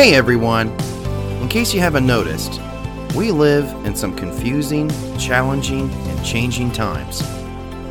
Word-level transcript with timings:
Hey 0.00 0.14
everyone! 0.14 0.70
In 1.42 1.48
case 1.50 1.74
you 1.74 1.80
haven't 1.80 2.06
noticed, 2.06 2.58
we 3.14 3.30
live 3.30 3.66
in 3.84 3.94
some 3.94 4.16
confusing, 4.16 4.88
challenging, 5.18 5.90
and 5.90 6.24
changing 6.24 6.72
times. 6.72 7.22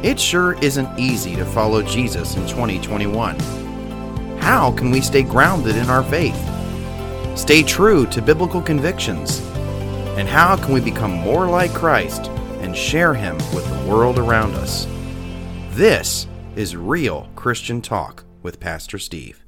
It 0.02 0.20
sure 0.20 0.54
isn't 0.54 1.00
easy 1.00 1.36
to 1.36 1.46
follow 1.46 1.84
Jesus 1.84 2.36
in 2.36 2.48
2021. 2.48 3.38
How 4.40 4.72
can 4.72 4.90
we 4.90 5.02
stay 5.02 5.22
grounded 5.22 5.76
in 5.76 5.88
our 5.88 6.02
faith? 6.02 6.36
Stay 7.38 7.62
true 7.62 8.08
to 8.08 8.24
biblical 8.24 8.64
convictions? 8.64 9.40
And 10.18 10.28
how 10.28 10.56
can 10.56 10.74
we 10.74 10.82
become 10.82 11.12
more 11.12 11.48
like 11.48 11.76
Christ 11.76 12.26
and 12.62 12.76
share 12.76 13.14
Him 13.14 13.38
with 13.54 13.70
the 13.70 13.88
world 13.88 14.18
around 14.18 14.56
us? 14.56 14.88
This 15.74 16.26
is 16.56 16.76
Real 16.76 17.30
Christian 17.36 17.84
Talk 17.84 18.24
with 18.42 18.60
Pastor 18.60 18.98
Steve. 18.98 19.46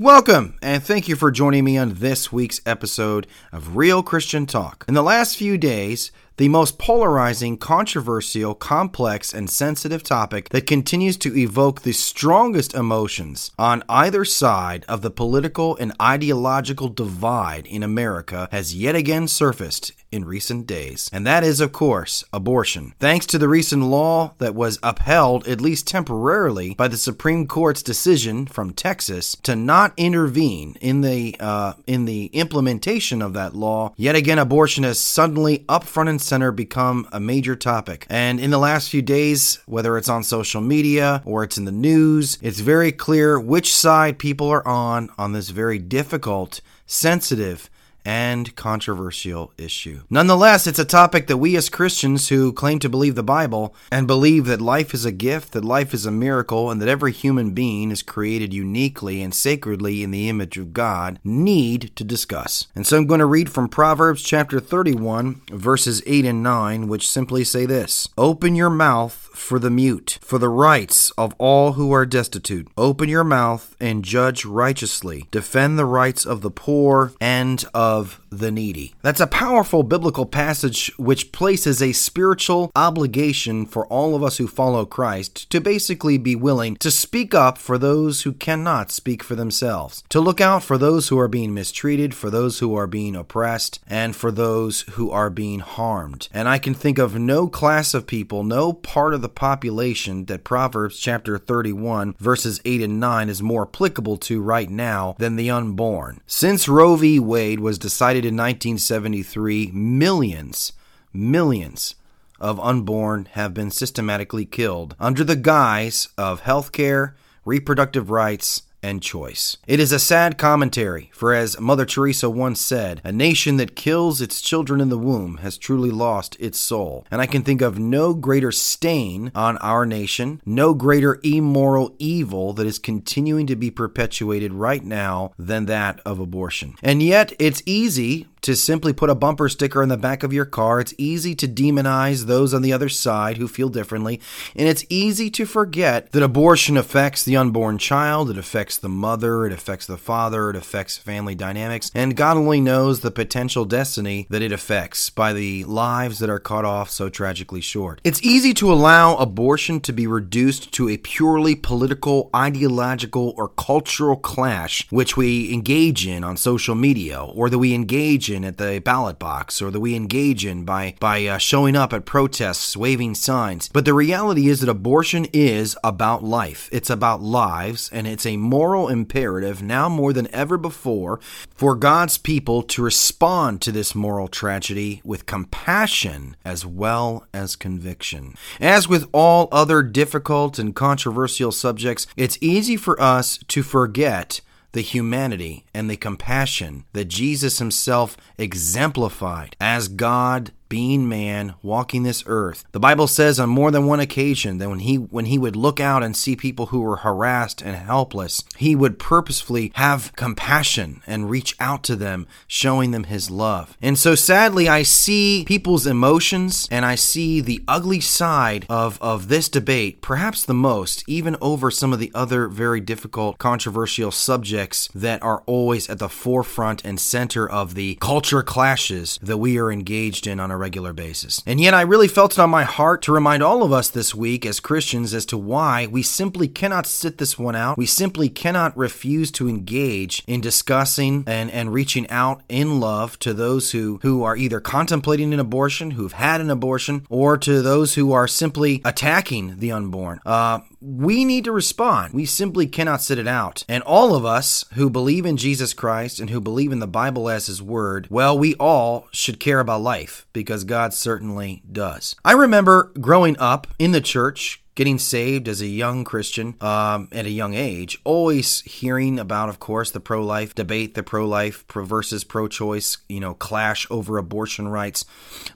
Welcome, 0.00 0.58
and 0.60 0.82
thank 0.82 1.06
you 1.06 1.14
for 1.14 1.30
joining 1.30 1.62
me 1.62 1.78
on 1.78 1.94
this 1.94 2.32
week's 2.32 2.60
episode 2.66 3.28
of 3.52 3.76
Real 3.76 4.02
Christian 4.02 4.44
Talk. 4.44 4.84
In 4.88 4.94
the 4.94 5.04
last 5.04 5.36
few 5.36 5.56
days, 5.56 6.10
the 6.36 6.48
most 6.48 6.80
polarizing, 6.80 7.56
controversial, 7.56 8.56
complex, 8.56 9.32
and 9.32 9.48
sensitive 9.48 10.02
topic 10.02 10.48
that 10.48 10.66
continues 10.66 11.16
to 11.18 11.38
evoke 11.38 11.82
the 11.82 11.92
strongest 11.92 12.74
emotions 12.74 13.52
on 13.56 13.84
either 13.88 14.24
side 14.24 14.84
of 14.88 15.02
the 15.02 15.12
political 15.12 15.76
and 15.76 15.92
ideological 16.02 16.88
divide 16.88 17.64
in 17.68 17.84
America 17.84 18.48
has 18.50 18.74
yet 18.74 18.96
again 18.96 19.28
surfaced 19.28 19.92
in 20.14 20.24
recent 20.24 20.66
days. 20.66 21.10
And 21.12 21.26
that 21.26 21.42
is, 21.42 21.60
of 21.60 21.72
course, 21.72 22.22
abortion. 22.32 22.94
Thanks 23.00 23.26
to 23.26 23.38
the 23.38 23.48
recent 23.48 23.82
law 23.82 24.34
that 24.38 24.54
was 24.54 24.78
upheld, 24.82 25.46
at 25.48 25.60
least 25.60 25.88
temporarily, 25.88 26.74
by 26.74 26.86
the 26.86 26.96
Supreme 26.96 27.48
Court's 27.48 27.82
decision 27.82 28.46
from 28.46 28.72
Texas 28.72 29.36
to 29.42 29.56
not 29.56 29.92
intervene 29.96 30.76
in 30.80 31.00
the 31.00 31.36
uh, 31.40 31.72
in 31.86 32.04
the 32.04 32.26
implementation 32.26 33.20
of 33.20 33.32
that 33.32 33.54
law, 33.54 33.92
yet 33.96 34.14
again 34.14 34.38
abortion 34.38 34.84
has 34.84 35.00
suddenly 35.00 35.64
up 35.68 35.82
front 35.82 36.08
and 36.08 36.22
center 36.22 36.52
become 36.52 37.08
a 37.10 37.18
major 37.18 37.56
topic. 37.56 38.06
And 38.08 38.38
in 38.38 38.50
the 38.50 38.58
last 38.58 38.90
few 38.90 39.02
days, 39.02 39.58
whether 39.66 39.98
it's 39.98 40.08
on 40.08 40.22
social 40.22 40.60
media 40.60 41.22
or 41.24 41.42
it's 41.42 41.58
in 41.58 41.64
the 41.64 41.72
news, 41.72 42.38
it's 42.40 42.60
very 42.60 42.92
clear 42.92 43.40
which 43.40 43.74
side 43.74 44.18
people 44.18 44.48
are 44.48 44.66
on 44.66 45.10
on 45.18 45.32
this 45.32 45.50
very 45.50 45.78
difficult, 45.78 46.60
sensitive, 46.86 47.68
and 48.04 48.54
controversial 48.56 49.52
issue. 49.56 50.02
Nonetheless, 50.10 50.66
it's 50.66 50.78
a 50.78 50.84
topic 50.84 51.26
that 51.26 51.38
we 51.38 51.56
as 51.56 51.68
Christians 51.68 52.28
who 52.28 52.52
claim 52.52 52.78
to 52.80 52.88
believe 52.88 53.14
the 53.14 53.22
Bible 53.22 53.74
and 53.90 54.06
believe 54.06 54.46
that 54.46 54.60
life 54.60 54.92
is 54.92 55.04
a 55.04 55.12
gift, 55.12 55.52
that 55.52 55.64
life 55.64 55.94
is 55.94 56.06
a 56.06 56.10
miracle, 56.10 56.70
and 56.70 56.80
that 56.80 56.88
every 56.88 57.12
human 57.12 57.52
being 57.52 57.90
is 57.90 58.02
created 58.02 58.52
uniquely 58.52 59.22
and 59.22 59.34
sacredly 59.34 60.02
in 60.02 60.10
the 60.10 60.28
image 60.28 60.58
of 60.58 60.72
God 60.72 61.18
need 61.24 61.94
to 61.96 62.04
discuss. 62.04 62.66
And 62.74 62.86
so 62.86 62.98
I'm 62.98 63.06
going 63.06 63.20
to 63.20 63.26
read 63.26 63.50
from 63.50 63.68
Proverbs 63.68 64.22
chapter 64.22 64.60
31, 64.60 65.42
verses 65.50 66.02
8 66.06 66.24
and 66.24 66.42
9, 66.42 66.88
which 66.88 67.08
simply 67.08 67.44
say 67.44 67.66
this 67.66 68.08
Open 68.18 68.54
your 68.54 68.70
mouth 68.70 69.30
for 69.32 69.58
the 69.58 69.70
mute, 69.70 70.18
for 70.22 70.38
the 70.38 70.48
rights 70.48 71.10
of 71.12 71.34
all 71.38 71.72
who 71.72 71.92
are 71.92 72.06
destitute. 72.06 72.68
Open 72.76 73.08
your 73.08 73.24
mouth 73.24 73.74
and 73.80 74.04
judge 74.04 74.44
righteously. 74.44 75.26
Defend 75.30 75.78
the 75.78 75.84
rights 75.84 76.24
of 76.24 76.40
the 76.40 76.50
poor 76.50 77.12
and 77.20 77.64
of 77.74 77.93
the 78.30 78.50
needy. 78.50 78.94
That's 79.02 79.20
a 79.20 79.26
powerful 79.26 79.82
biblical 79.82 80.26
passage 80.26 80.92
which 80.96 81.32
places 81.32 81.80
a 81.80 81.92
spiritual 81.92 82.70
obligation 82.74 83.66
for 83.66 83.86
all 83.86 84.14
of 84.14 84.22
us 84.22 84.38
who 84.38 84.46
follow 84.46 84.84
Christ 84.84 85.48
to 85.50 85.60
basically 85.60 86.18
be 86.18 86.34
willing 86.34 86.76
to 86.76 86.90
speak 86.90 87.34
up 87.34 87.58
for 87.58 87.78
those 87.78 88.22
who 88.22 88.32
cannot 88.32 88.90
speak 88.90 89.22
for 89.22 89.34
themselves, 89.34 90.02
to 90.08 90.20
look 90.20 90.40
out 90.40 90.62
for 90.62 90.78
those 90.78 91.08
who 91.08 91.18
are 91.18 91.28
being 91.28 91.54
mistreated, 91.54 92.14
for 92.14 92.30
those 92.30 92.58
who 92.58 92.74
are 92.76 92.86
being 92.86 93.14
oppressed, 93.16 93.80
and 93.86 94.16
for 94.16 94.30
those 94.30 94.82
who 94.92 95.10
are 95.10 95.30
being 95.30 95.60
harmed. 95.60 96.28
And 96.32 96.48
I 96.48 96.58
can 96.58 96.74
think 96.74 96.98
of 96.98 97.18
no 97.18 97.48
class 97.48 97.94
of 97.94 98.06
people, 98.06 98.44
no 98.44 98.72
part 98.72 99.14
of 99.14 99.22
the 99.22 99.28
population 99.28 100.24
that 100.26 100.44
Proverbs 100.44 100.98
chapter 100.98 101.38
31 101.38 102.14
verses 102.18 102.60
8 102.64 102.82
and 102.82 103.00
9 103.00 103.28
is 103.28 103.42
more 103.42 103.62
applicable 103.62 104.16
to 104.16 104.40
right 104.40 104.70
now 104.70 105.14
than 105.18 105.36
the 105.36 105.50
unborn. 105.50 106.20
Since 106.26 106.68
Roe 106.68 106.96
v. 106.96 107.18
Wade 107.18 107.60
was 107.60 107.78
decided 107.84 108.24
in 108.24 108.34
1973, 108.34 109.70
millions, 109.74 110.72
millions 111.12 111.94
of 112.40 112.58
unborn 112.58 113.28
have 113.32 113.52
been 113.52 113.70
systematically 113.70 114.46
killed 114.46 114.96
under 114.98 115.22
the 115.22 115.36
guise 115.36 116.08
of 116.16 116.40
health 116.40 116.72
care, 116.72 117.14
reproductive 117.44 118.08
rights, 118.08 118.62
and 118.84 119.02
choice. 119.02 119.56
It 119.66 119.80
is 119.80 119.92
a 119.92 119.98
sad 119.98 120.36
commentary, 120.36 121.10
for 121.14 121.32
as 121.32 121.58
Mother 121.58 121.86
Teresa 121.86 122.28
once 122.28 122.60
said, 122.60 123.00
a 123.02 123.10
nation 123.10 123.56
that 123.56 123.74
kills 123.74 124.20
its 124.20 124.42
children 124.42 124.80
in 124.80 124.90
the 124.90 124.98
womb 124.98 125.38
has 125.38 125.56
truly 125.56 125.90
lost 125.90 126.36
its 126.38 126.58
soul. 126.58 127.06
And 127.10 127.20
I 127.20 127.26
can 127.26 127.42
think 127.42 127.62
of 127.62 127.78
no 127.78 128.12
greater 128.12 128.52
stain 128.52 129.32
on 129.34 129.56
our 129.58 129.86
nation, 129.86 130.42
no 130.44 130.74
greater 130.74 131.18
immoral 131.24 131.94
evil 131.98 132.52
that 132.52 132.66
is 132.66 132.78
continuing 132.78 133.46
to 133.46 133.56
be 133.56 133.70
perpetuated 133.70 134.52
right 134.52 134.84
now 134.84 135.32
than 135.38 135.64
that 135.66 136.00
of 136.04 136.20
abortion. 136.20 136.74
And 136.82 137.02
yet, 137.02 137.32
it's 137.38 137.62
easy 137.64 138.26
to 138.44 138.54
simply 138.54 138.92
put 138.92 139.08
a 139.08 139.14
bumper 139.14 139.48
sticker 139.48 139.82
in 139.82 139.88
the 139.88 139.96
back 139.96 140.22
of 140.22 140.32
your 140.32 140.44
car. 140.44 140.78
It's 140.78 140.92
easy 140.98 141.34
to 141.36 141.48
demonize 141.48 142.26
those 142.26 142.52
on 142.52 142.60
the 142.60 142.74
other 142.74 142.90
side 142.90 143.38
who 143.38 143.48
feel 143.48 143.70
differently. 143.70 144.20
And 144.54 144.68
it's 144.68 144.84
easy 144.90 145.30
to 145.30 145.46
forget 145.46 146.12
that 146.12 146.22
abortion 146.22 146.76
affects 146.76 147.22
the 147.22 147.38
unborn 147.38 147.78
child, 147.78 148.30
it 148.30 148.36
affects 148.36 148.76
the 148.76 148.90
mother, 148.90 149.46
it 149.46 149.52
affects 149.52 149.86
the 149.86 149.96
father, 149.96 150.50
it 150.50 150.56
affects 150.56 150.98
family 150.98 151.34
dynamics. 151.34 151.90
And 151.94 152.16
God 152.16 152.36
only 152.36 152.60
knows 152.60 153.00
the 153.00 153.10
potential 153.10 153.64
destiny 153.64 154.26
that 154.28 154.42
it 154.42 154.52
affects 154.52 155.08
by 155.08 155.32
the 155.32 155.64
lives 155.64 156.18
that 156.18 156.28
are 156.28 156.38
cut 156.38 156.66
off 156.66 156.90
so 156.90 157.08
tragically 157.08 157.62
short. 157.62 158.02
It's 158.04 158.22
easy 158.22 158.52
to 158.54 158.70
allow 158.70 159.16
abortion 159.16 159.80
to 159.80 159.92
be 159.92 160.06
reduced 160.06 160.70
to 160.72 160.90
a 160.90 160.98
purely 160.98 161.54
political, 161.54 162.28
ideological, 162.36 163.32
or 163.38 163.48
cultural 163.48 164.16
clash, 164.16 164.86
which 164.90 165.16
we 165.16 165.50
engage 165.52 166.06
in 166.06 166.22
on 166.22 166.36
social 166.36 166.74
media 166.74 167.22
or 167.22 167.48
that 167.48 167.58
we 167.58 167.72
engage 167.72 168.30
in 168.30 168.33
at 168.42 168.56
the 168.56 168.80
ballot 168.82 169.18
box 169.18 169.60
or 169.60 169.70
that 169.70 169.80
we 169.80 169.94
engage 169.94 170.46
in 170.46 170.64
by 170.64 170.94
by 170.98 171.26
uh, 171.26 171.36
showing 171.36 171.76
up 171.76 171.92
at 171.92 172.06
protests, 172.06 172.74
waving 172.74 173.14
signs. 173.14 173.68
But 173.68 173.84
the 173.84 173.92
reality 173.92 174.48
is 174.48 174.60
that 174.60 174.70
abortion 174.70 175.26
is 175.34 175.76
about 175.84 176.24
life. 176.24 176.70
It's 176.72 176.88
about 176.88 177.20
lives, 177.20 177.90
and 177.92 178.06
it's 178.06 178.24
a 178.24 178.38
moral 178.38 178.88
imperative 178.88 179.62
now 179.62 179.90
more 179.90 180.14
than 180.14 180.32
ever 180.34 180.56
before 180.56 181.20
for 181.54 181.74
God's 181.74 182.16
people 182.16 182.62
to 182.62 182.82
respond 182.82 183.60
to 183.62 183.72
this 183.72 183.94
moral 183.94 184.28
tragedy 184.28 185.02
with 185.04 185.26
compassion 185.26 186.36
as 186.44 186.64
well 186.64 187.26
as 187.34 187.56
conviction. 187.56 188.34
As 188.60 188.88
with 188.88 189.06
all 189.12 189.48
other 189.52 189.82
difficult 189.82 190.58
and 190.58 190.74
controversial 190.74 191.52
subjects, 191.52 192.06
it's 192.16 192.38
easy 192.40 192.76
for 192.76 193.00
us 193.00 193.38
to 193.48 193.62
forget 193.62 194.40
the 194.74 194.82
humanity 194.82 195.64
and 195.72 195.88
the 195.88 195.96
compassion 195.96 196.84
that 196.92 197.04
Jesus 197.06 197.58
himself 197.58 198.16
exemplified 198.36 199.56
as 199.60 199.86
God 199.86 200.50
being 200.68 201.08
man 201.08 201.54
walking 201.62 202.02
this 202.02 202.24
earth. 202.26 202.64
The 202.72 202.80
Bible 202.80 203.06
says 203.06 203.38
on 203.38 203.48
more 203.48 203.70
than 203.70 203.86
one 203.86 204.00
occasion 204.00 204.58
that 204.58 204.68
when 204.68 204.80
he 204.80 204.96
when 204.96 205.26
he 205.26 205.38
would 205.38 205.56
look 205.56 205.80
out 205.80 206.02
and 206.02 206.16
see 206.16 206.36
people 206.36 206.66
who 206.66 206.80
were 206.80 206.96
harassed 206.96 207.62
and 207.62 207.76
helpless, 207.76 208.44
he 208.56 208.74
would 208.74 208.98
purposefully 208.98 209.72
have 209.74 210.12
compassion 210.16 211.02
and 211.06 211.30
reach 211.30 211.54
out 211.60 211.82
to 211.84 211.96
them, 211.96 212.26
showing 212.46 212.90
them 212.90 213.04
his 213.04 213.30
love. 213.30 213.76
And 213.80 213.98
so 213.98 214.14
sadly 214.14 214.68
I 214.68 214.82
see 214.82 215.44
people's 215.46 215.86
emotions 215.86 216.68
and 216.70 216.84
I 216.84 216.94
see 216.94 217.40
the 217.40 217.62
ugly 217.68 218.00
side 218.00 218.66
of 218.68 219.00
of 219.00 219.28
this 219.28 219.48
debate, 219.48 220.00
perhaps 220.00 220.44
the 220.44 220.54
most, 220.54 221.04
even 221.06 221.36
over 221.40 221.70
some 221.70 221.92
of 221.92 221.98
the 221.98 222.12
other 222.14 222.48
very 222.48 222.80
difficult 222.80 223.38
controversial 223.38 224.10
subjects 224.10 224.88
that 224.94 225.22
are 225.22 225.42
always 225.46 225.88
at 225.88 225.98
the 225.98 226.08
forefront 226.08 226.84
and 226.84 227.00
center 227.00 227.48
of 227.48 227.74
the 227.74 227.96
culture 227.96 228.42
clashes 228.42 229.18
that 229.22 229.38
we 229.38 229.58
are 229.58 229.70
engaged 229.70 230.26
in 230.26 230.40
on 230.40 230.50
a 230.50 230.56
regular 230.64 230.94
basis. 230.94 231.42
And 231.46 231.60
yet, 231.60 231.74
I 231.74 231.82
really 231.82 232.08
felt 232.08 232.32
it 232.32 232.38
on 232.38 232.48
my 232.48 232.64
heart 232.64 233.02
to 233.02 233.12
remind 233.12 233.42
all 233.42 233.62
of 233.62 233.70
us 233.70 233.90
this 233.90 234.14
week 234.14 234.46
as 234.46 234.60
Christians 234.60 235.12
as 235.12 235.26
to 235.26 235.36
why 235.36 235.86
we 235.86 236.02
simply 236.02 236.48
cannot 236.48 236.86
sit 236.86 237.18
this 237.18 237.38
one 237.38 237.54
out. 237.54 237.76
We 237.76 237.84
simply 237.84 238.30
cannot 238.30 238.74
refuse 238.74 239.30
to 239.32 239.46
engage 239.46 240.22
in 240.26 240.40
discussing 240.40 241.24
and, 241.26 241.50
and 241.50 241.70
reaching 241.70 242.08
out 242.08 242.42
in 242.48 242.80
love 242.80 243.18
to 243.18 243.34
those 243.34 243.72
who, 243.72 243.98
who 244.00 244.22
are 244.22 244.38
either 244.38 244.58
contemplating 244.58 245.34
an 245.34 245.40
abortion, 245.40 245.90
who've 245.92 246.12
had 246.12 246.40
an 246.40 246.50
abortion, 246.50 247.06
or 247.10 247.36
to 247.36 247.60
those 247.60 247.94
who 247.94 248.12
are 248.12 248.26
simply 248.26 248.80
attacking 248.86 249.58
the 249.58 249.70
unborn. 249.70 250.20
Uh, 250.24 250.60
we 250.80 251.24
need 251.24 251.44
to 251.44 251.52
respond. 251.52 252.14
We 252.14 252.26
simply 252.26 252.66
cannot 252.66 253.02
sit 253.02 253.18
it 253.18 253.26
out. 253.28 253.64
And 253.68 253.82
all 253.82 254.14
of 254.14 254.24
us 254.24 254.64
who 254.74 254.88
believe 254.90 255.26
in 255.26 255.36
Jesus 255.36 255.72
Christ 255.74 256.20
and 256.20 256.30
who 256.30 256.40
believe 256.40 256.72
in 256.72 256.78
the 256.78 256.86
Bible 256.86 257.28
as 257.28 257.46
His 257.46 257.62
Word, 257.62 258.06
well, 258.10 258.38
we 258.38 258.54
all 258.56 259.08
should 259.10 259.40
care 259.40 259.60
about 259.60 259.82
life 259.82 260.26
because 260.32 260.43
God 260.64 260.94
certainly 260.94 261.62
does. 261.70 262.14
I 262.24 262.32
remember 262.32 262.92
growing 263.00 263.36
up 263.38 263.66
in 263.78 263.92
the 263.92 264.00
church, 264.00 264.60
getting 264.74 264.98
saved 264.98 265.46
as 265.46 265.60
a 265.60 265.66
young 265.66 266.02
Christian 266.02 266.56
um, 266.60 267.08
at 267.12 267.26
a 267.26 267.30
young 267.30 267.54
age, 267.54 268.00
always 268.02 268.60
hearing 268.62 269.18
about, 269.20 269.48
of 269.48 269.60
course, 269.60 269.92
the 269.92 270.00
pro 270.00 270.20
life 270.24 270.54
debate, 270.54 270.94
the 270.94 271.02
pro 271.02 271.26
life 271.26 271.64
versus 271.72 272.24
pro 272.24 272.48
choice, 272.48 272.98
you 273.08 273.20
know, 273.20 273.34
clash 273.34 273.86
over 273.88 274.18
abortion 274.18 274.66
rights. 274.66 275.04